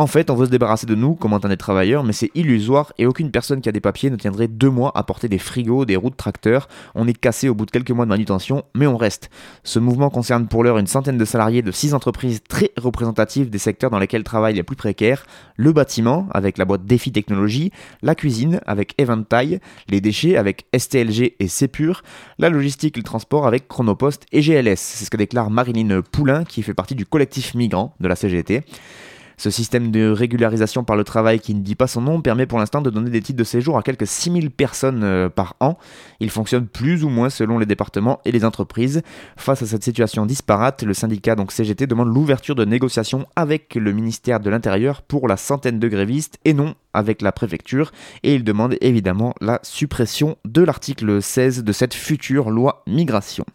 En 0.00 0.06
fait, 0.06 0.30
on 0.30 0.34
veut 0.34 0.46
se 0.46 0.50
débarrasser 0.50 0.86
de 0.86 0.94
nous 0.94 1.14
comme 1.14 1.38
des 1.38 1.56
travailleurs, 1.58 2.04
mais 2.04 2.14
c'est 2.14 2.30
illusoire 2.34 2.94
et 2.96 3.04
aucune 3.04 3.30
personne 3.30 3.60
qui 3.60 3.68
a 3.68 3.72
des 3.72 3.82
papiers 3.82 4.08
ne 4.08 4.16
tiendrait 4.16 4.48
deux 4.48 4.70
mois 4.70 4.92
à 4.94 5.02
porter 5.02 5.28
des 5.28 5.36
frigos, 5.36 5.84
des 5.84 5.94
roues 5.94 6.08
de 6.08 6.16
tracteurs. 6.16 6.68
On 6.94 7.06
est 7.06 7.12
cassé 7.12 7.50
au 7.50 7.54
bout 7.54 7.66
de 7.66 7.70
quelques 7.70 7.90
mois 7.90 8.06
de 8.06 8.08
manutention, 8.08 8.64
mais 8.74 8.86
on 8.86 8.96
reste. 8.96 9.28
Ce 9.62 9.78
mouvement 9.78 10.08
concerne 10.08 10.46
pour 10.46 10.64
l'heure 10.64 10.78
une 10.78 10.86
centaine 10.86 11.18
de 11.18 11.24
salariés 11.26 11.60
de 11.60 11.70
six 11.70 11.92
entreprises 11.92 12.40
très 12.48 12.70
représentatives 12.78 13.50
des 13.50 13.58
secteurs 13.58 13.90
dans 13.90 13.98
lesquels 13.98 14.24
travaillent 14.24 14.54
les 14.54 14.62
plus 14.62 14.74
précaires 14.74 15.26
le 15.56 15.70
bâtiment 15.70 16.28
avec 16.30 16.56
la 16.56 16.64
boîte 16.64 16.86
Défi 16.86 17.12
Technologies, 17.12 17.70
la 18.00 18.14
cuisine 18.14 18.62
avec 18.66 18.94
Eventail, 18.96 19.60
les 19.90 20.00
déchets 20.00 20.38
avec 20.38 20.64
STLG 20.74 21.36
et 21.38 21.48
Sepur, 21.48 22.00
la 22.38 22.48
logistique 22.48 22.96
et 22.96 23.00
le 23.00 23.04
transport 23.04 23.46
avec 23.46 23.68
Chronopost 23.68 24.24
et 24.32 24.40
GLS. 24.40 24.78
C'est 24.78 25.04
ce 25.04 25.10
que 25.10 25.18
déclare 25.18 25.50
Marilyn 25.50 26.00
Poulain 26.00 26.44
qui 26.44 26.62
fait 26.62 26.72
partie 26.72 26.94
du 26.94 27.04
collectif 27.04 27.54
migrant 27.54 27.94
de 28.00 28.08
la 28.08 28.16
CGT. 28.16 28.64
Ce 29.40 29.48
système 29.48 29.90
de 29.90 30.10
régularisation 30.10 30.84
par 30.84 30.96
le 30.96 31.02
travail 31.02 31.40
qui 31.40 31.54
ne 31.54 31.60
dit 31.60 31.74
pas 31.74 31.86
son 31.86 32.02
nom 32.02 32.20
permet 32.20 32.44
pour 32.44 32.58
l'instant 32.58 32.82
de 32.82 32.90
donner 32.90 33.08
des 33.08 33.22
titres 33.22 33.38
de 33.38 33.44
séjour 33.44 33.78
à 33.78 33.82
quelques 33.82 34.06
6000 34.06 34.50
personnes 34.50 35.02
euh, 35.02 35.30
par 35.30 35.56
an. 35.60 35.78
Il 36.20 36.28
fonctionne 36.28 36.66
plus 36.66 37.04
ou 37.04 37.08
moins 37.08 37.30
selon 37.30 37.58
les 37.58 37.64
départements 37.64 38.20
et 38.26 38.32
les 38.32 38.44
entreprises. 38.44 39.00
Face 39.38 39.62
à 39.62 39.66
cette 39.66 39.82
situation 39.82 40.26
disparate, 40.26 40.82
le 40.82 40.92
syndicat 40.92 41.36
CGT 41.48 41.86
demande 41.86 42.14
l'ouverture 42.14 42.54
de 42.54 42.66
négociations 42.66 43.24
avec 43.34 43.76
le 43.76 43.94
ministère 43.94 44.40
de 44.40 44.50
l'Intérieur 44.50 45.00
pour 45.00 45.26
la 45.26 45.38
centaine 45.38 45.78
de 45.78 45.88
grévistes 45.88 46.38
et 46.44 46.52
non 46.52 46.74
avec 46.92 47.22
la 47.22 47.32
préfecture 47.32 47.92
et 48.22 48.34
il 48.34 48.44
demande 48.44 48.76
évidemment 48.82 49.32
la 49.40 49.58
suppression 49.62 50.36
de 50.44 50.60
l'article 50.60 51.22
16 51.22 51.64
de 51.64 51.72
cette 51.72 51.94
future 51.94 52.50
loi 52.50 52.82
migration. 52.86 53.46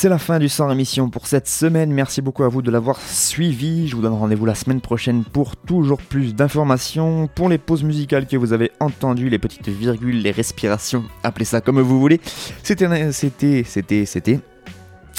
C'est 0.00 0.08
la 0.08 0.16
fin 0.16 0.38
du 0.38 0.48
Sans 0.48 0.70
émission 0.70 1.10
pour 1.10 1.26
cette 1.26 1.46
semaine. 1.46 1.92
Merci 1.92 2.22
beaucoup 2.22 2.42
à 2.42 2.48
vous 2.48 2.62
de 2.62 2.70
l'avoir 2.70 2.98
suivi. 3.02 3.86
Je 3.86 3.94
vous 3.94 4.00
donne 4.00 4.14
rendez-vous 4.14 4.46
la 4.46 4.54
semaine 4.54 4.80
prochaine 4.80 5.24
pour 5.24 5.56
toujours 5.56 6.00
plus 6.00 6.34
d'informations. 6.34 7.28
Pour 7.34 7.50
les 7.50 7.58
pauses 7.58 7.84
musicales 7.84 8.26
que 8.26 8.38
vous 8.38 8.54
avez 8.54 8.72
entendues, 8.80 9.28
les 9.28 9.38
petites 9.38 9.68
virgules, 9.68 10.22
les 10.22 10.30
respirations, 10.30 11.04
appelez 11.22 11.44
ça 11.44 11.60
comme 11.60 11.82
vous 11.82 12.00
voulez. 12.00 12.18
C'était, 12.62 13.12
c'était, 13.12 13.62
c'était, 13.62 14.06
c'était 14.06 14.40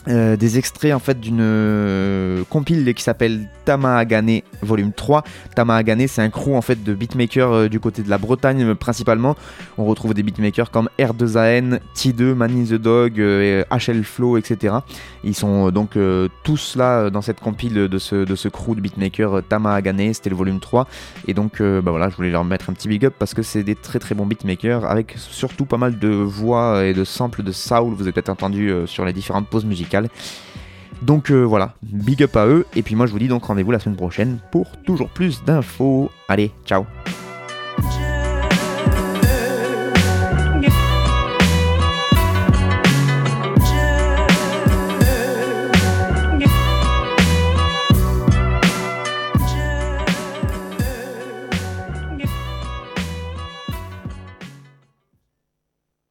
euh, 0.08 0.36
des 0.36 0.58
extraits 0.58 0.94
en 0.94 1.00
fait 1.00 1.20
d'une 1.20 1.42
euh, 1.42 2.44
compile 2.50 2.92
qui 2.96 3.04
s'appelle 3.04 3.48
Tamahagane 3.66 4.42
volume 4.64 4.94
3. 4.94 5.24
Tamahagane 5.56 6.08
c'est 6.08 6.24
un 6.24 6.32
crew 6.32 6.56
en 6.56 6.62
fait 6.64 6.84
de 6.84 6.96
beatmakers 6.96 7.52
euh, 7.52 7.70
du 7.70 7.80
côté 7.80 8.02
de 8.02 8.10
la 8.10 8.18
Bretagne 8.18 8.74
principalement. 8.74 9.36
On 9.78 9.86
retrouve 9.86 10.16
des 10.16 10.24
beatmakers 10.24 10.72
comme 10.72 10.90
R2AN, 10.98 11.80
T2, 11.96 12.34
Man 12.34 12.52
in 12.52 12.64
the 12.64 12.82
Dog, 12.82 13.20
HL 13.20 14.04
Flow, 14.04 14.38
etc. 14.38 14.74
Ils 15.24 15.36
sont 15.36 15.70
donc 15.70 15.98
tous 16.44 16.76
là 16.76 17.12
dans 17.12 17.22
cette 17.22 17.40
compile 17.40 17.74
de 17.74 17.98
ce, 18.00 18.16
de 18.26 18.36
ce 18.36 18.48
crew 18.48 18.76
de 18.76 18.82
beatmakers 18.82 19.44
Tamahagane, 19.48 20.14
c'était 20.16 20.32
le 20.32 20.36
volume 20.36 20.60
3. 20.60 20.88
Et 21.28 21.36
donc 21.36 21.62
bah 21.62 21.92
voilà, 21.92 22.10
je 22.10 22.16
voulais 22.16 22.32
leur 22.32 22.44
mettre 22.44 22.72
un 22.72 22.74
petit 22.74 22.88
big 22.88 23.06
up 23.06 23.14
parce 23.20 23.36
que 23.36 23.44
c'est 23.44 23.64
des 23.64 23.76
très 23.76 24.00
très 24.00 24.16
bons 24.16 24.26
beatmakers 24.26 24.84
avec 24.84 25.14
surtout 25.18 25.66
pas 25.66 25.78
mal 25.78 26.00
de 26.00 26.10
voix 26.10 26.86
et 26.86 26.94
de 26.94 27.04
samples 27.04 27.44
de 27.44 27.52
soul, 27.52 27.94
vous 27.94 28.04
avez 28.04 28.12
peut-être 28.12 28.30
entendu 28.30 28.74
sur 28.88 29.06
les 29.06 29.14
différentes 29.14 29.48
pauses 29.48 29.66
musicales. 29.66 29.91
Donc 31.02 31.32
euh, 31.32 31.42
voilà, 31.42 31.74
big 31.84 32.24
up 32.24 32.36
à 32.36 32.46
eux. 32.48 32.66
Et 32.76 32.84
puis 32.84 32.96
moi 32.96 33.08
je 33.08 33.12
vous 33.12 33.20
dis 33.20 33.28
donc 33.28 33.44
rendez-vous 33.44 33.72
la 33.72 33.80
semaine 33.80 33.98
prochaine 33.98 34.38
pour 34.52 34.68
toujours 34.86 35.10
plus 35.10 35.44
d'infos. 35.44 36.12
Allez, 36.28 36.52
ciao 36.66 36.86